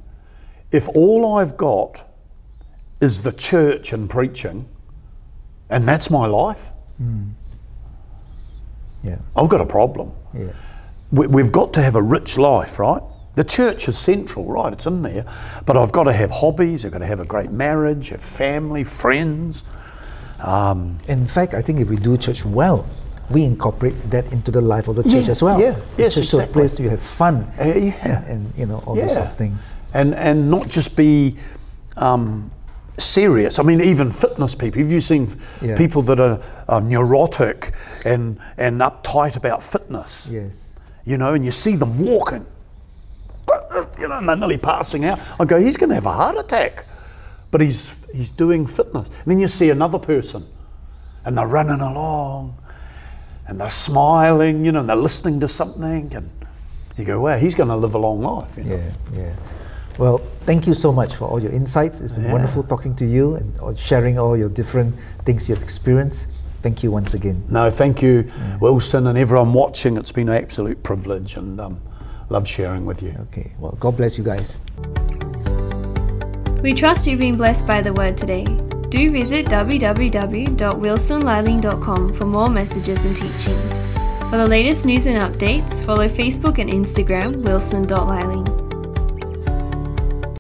If 0.72 0.90
all 0.90 1.36
I've 1.38 1.56
got 1.56 2.10
is 3.00 3.22
the 3.24 3.32
church 3.32 3.94
and 3.94 4.10
preaching, 4.10 4.68
and 5.70 5.88
that's 5.88 6.10
my 6.10 6.26
life, 6.26 6.72
Yeah. 9.04 9.18
I've 9.36 9.50
got 9.50 9.62
a 9.62 9.66
problem. 9.66 10.12
Yeah. 10.34 10.48
We- 11.12 11.28
We've 11.28 11.52
got 11.52 11.74
to 11.74 11.82
have 11.82 11.96
a 11.96 12.02
rich 12.02 12.38
life, 12.38 12.80
right? 12.80 13.02
The 13.36 13.44
church 13.44 13.88
is 13.90 13.98
central, 13.98 14.46
right? 14.46 14.72
It's 14.74 14.86
in 14.86 15.02
there. 15.02 15.26
But 15.66 15.76
I've 15.78 15.92
got 15.92 16.04
to 16.06 16.14
have 16.14 16.32
hobbies, 16.32 16.86
I've 16.86 16.92
got 16.92 17.00
to 17.00 17.06
have 17.06 17.20
a 17.20 17.26
great 17.26 17.52
marriage, 17.52 18.10
have 18.10 18.24
family, 18.24 18.84
friends. 18.84 19.64
Um, 20.40 21.00
In 21.08 21.28
fact, 21.28 21.54
I 21.54 21.62
think 21.62 21.80
if 21.80 21.90
we 21.90 21.98
do 21.98 22.16
church 22.18 22.46
well, 22.46 22.86
we 23.34 23.44
incorporate 23.44 23.96
that 24.12 24.32
into 24.32 24.52
the 24.52 24.62
life 24.62 24.88
of 24.88 24.96
the 24.96 25.04
church 25.04 25.26
Yeah, 25.26 25.32
as 25.32 25.42
well. 25.44 25.60
yeah, 25.60 25.76
yes, 25.98 26.14
church 26.16 26.26
is 26.26 26.34
a 26.34 26.38
exactly. 26.38 26.54
place 26.62 26.80
you 26.80 26.90
have 26.90 27.02
fun 27.02 27.52
Uh, 27.60 27.64
yeah. 27.66 27.94
and, 28.04 28.28
and 28.28 28.54
you 28.58 28.66
know 28.66 28.84
all 28.86 28.96
those 28.96 29.14
sort 29.14 29.28
of 29.28 29.38
things. 29.38 29.76
And, 29.94 30.14
and 30.16 30.50
not 30.50 30.68
just 30.68 30.96
be 30.96 31.36
um, 31.98 32.52
serious. 32.98 33.60
I 33.60 33.64
mean, 33.64 33.82
even 33.82 34.12
fitness 34.12 34.56
people. 34.56 34.82
Have 34.82 34.92
you 34.92 35.02
seen 35.02 35.28
Yeah. 35.62 35.78
people 35.78 36.02
that 36.04 36.20
are, 36.20 36.40
are 36.68 36.82
neurotic 36.82 37.74
and, 38.06 38.38
and 38.58 38.80
uptight 38.82 39.36
about 39.36 39.64
fitness? 39.64 40.28
Yes. 40.32 40.74
You 41.06 41.18
know, 41.18 41.34
and 41.34 41.44
you 41.46 41.52
see 41.52 41.76
them 41.76 42.00
walking, 42.00 42.46
you 44.00 44.08
know, 44.08 44.18
and 44.18 44.28
they're 44.30 44.36
nearly 44.36 44.58
passing 44.58 45.06
out. 45.06 45.20
I 45.40 45.46
go, 45.46 45.60
he's 45.60 45.78
going 45.78 45.90
to 45.90 45.96
have 45.96 46.06
a 46.06 46.12
heart 46.14 46.38
attack. 46.38 46.86
But 47.52 47.62
he's, 47.62 48.00
he's 48.14 48.32
doing 48.32 48.66
fitness. 48.68 49.08
And 49.08 49.26
then 49.28 49.40
you 49.40 49.48
see 49.48 49.70
another 49.70 50.00
person, 50.00 50.46
and 51.26 51.38
they're 51.38 51.46
running 51.48 51.82
along, 51.82 52.58
and 53.48 53.60
they're 53.60 53.70
smiling, 53.70 54.66
you 54.66 54.72
know, 54.72 54.80
and 54.82 54.90
they're 54.90 54.96
listening 54.96 55.40
to 55.42 55.48
something. 55.48 56.14
And 56.16 56.30
you 56.98 57.06
go, 57.06 57.20
wow, 57.22 57.38
he's 57.38 57.56
going 57.56 57.70
to 57.70 57.76
live 57.76 57.94
a 57.96 57.98
long 57.98 58.22
life. 58.22 58.58
You 58.58 58.64
know? 58.64 58.76
Yeah, 58.76 58.92
yeah. 59.20 59.36
Well, 59.98 60.18
thank 60.46 60.66
you 60.66 60.74
so 60.74 60.92
much 60.92 61.16
for 61.16 61.26
all 61.28 61.40
your 61.42 61.52
insights. 61.52 62.02
It's 62.02 62.12
been 62.12 62.24
Yeah. 62.24 62.32
wonderful 62.32 62.64
talking 62.64 62.96
to 62.96 63.06
you 63.06 63.36
and 63.36 63.60
uh, 63.60 63.76
sharing 63.76 64.18
all 64.18 64.36
your 64.36 64.50
different 64.50 64.96
things 65.26 65.50
you've 65.50 65.62
experienced. 65.62 66.30
Thank 66.64 66.82
you 66.82 66.92
once 66.92 67.14
again. 67.14 67.44
No, 67.50 67.70
thank 67.70 68.02
you, 68.02 68.26
Wilson, 68.62 69.08
and 69.08 69.18
everyone 69.18 69.52
watching. 69.54 69.98
It's 69.98 70.14
been 70.14 70.30
an 70.30 70.36
absolute 70.42 70.82
privilege, 70.82 71.36
and 71.36 71.60
um, 71.60 71.82
love 72.30 72.48
sharing 72.48 72.86
with 72.86 73.04
you. 73.04 73.14
Okay. 73.24 73.52
Well, 73.60 73.76
God 73.80 73.98
bless 73.98 74.18
you 74.18 74.24
guys. 74.24 74.62
We 76.62 76.74
trust 76.74 77.06
you've 77.06 77.20
been 77.20 77.36
blessed 77.36 77.68
by 77.68 77.82
the 77.82 77.92
word 77.92 78.16
today. 78.16 78.46
Do 78.94 79.10
visit 79.10 79.48
www.wilsonliling.com 79.48 82.14
for 82.14 82.26
more 82.26 82.48
messages 82.48 83.06
and 83.06 83.16
teachings. 83.16 83.82
For 84.30 84.38
the 84.38 84.48
latest 84.48 84.86
news 84.86 85.08
and 85.08 85.18
updates, 85.18 85.84
follow 85.84 86.08
Facebook 86.08 86.60
and 86.60 86.70
Instagram 86.70 87.42
wilson.liling. 87.42 88.63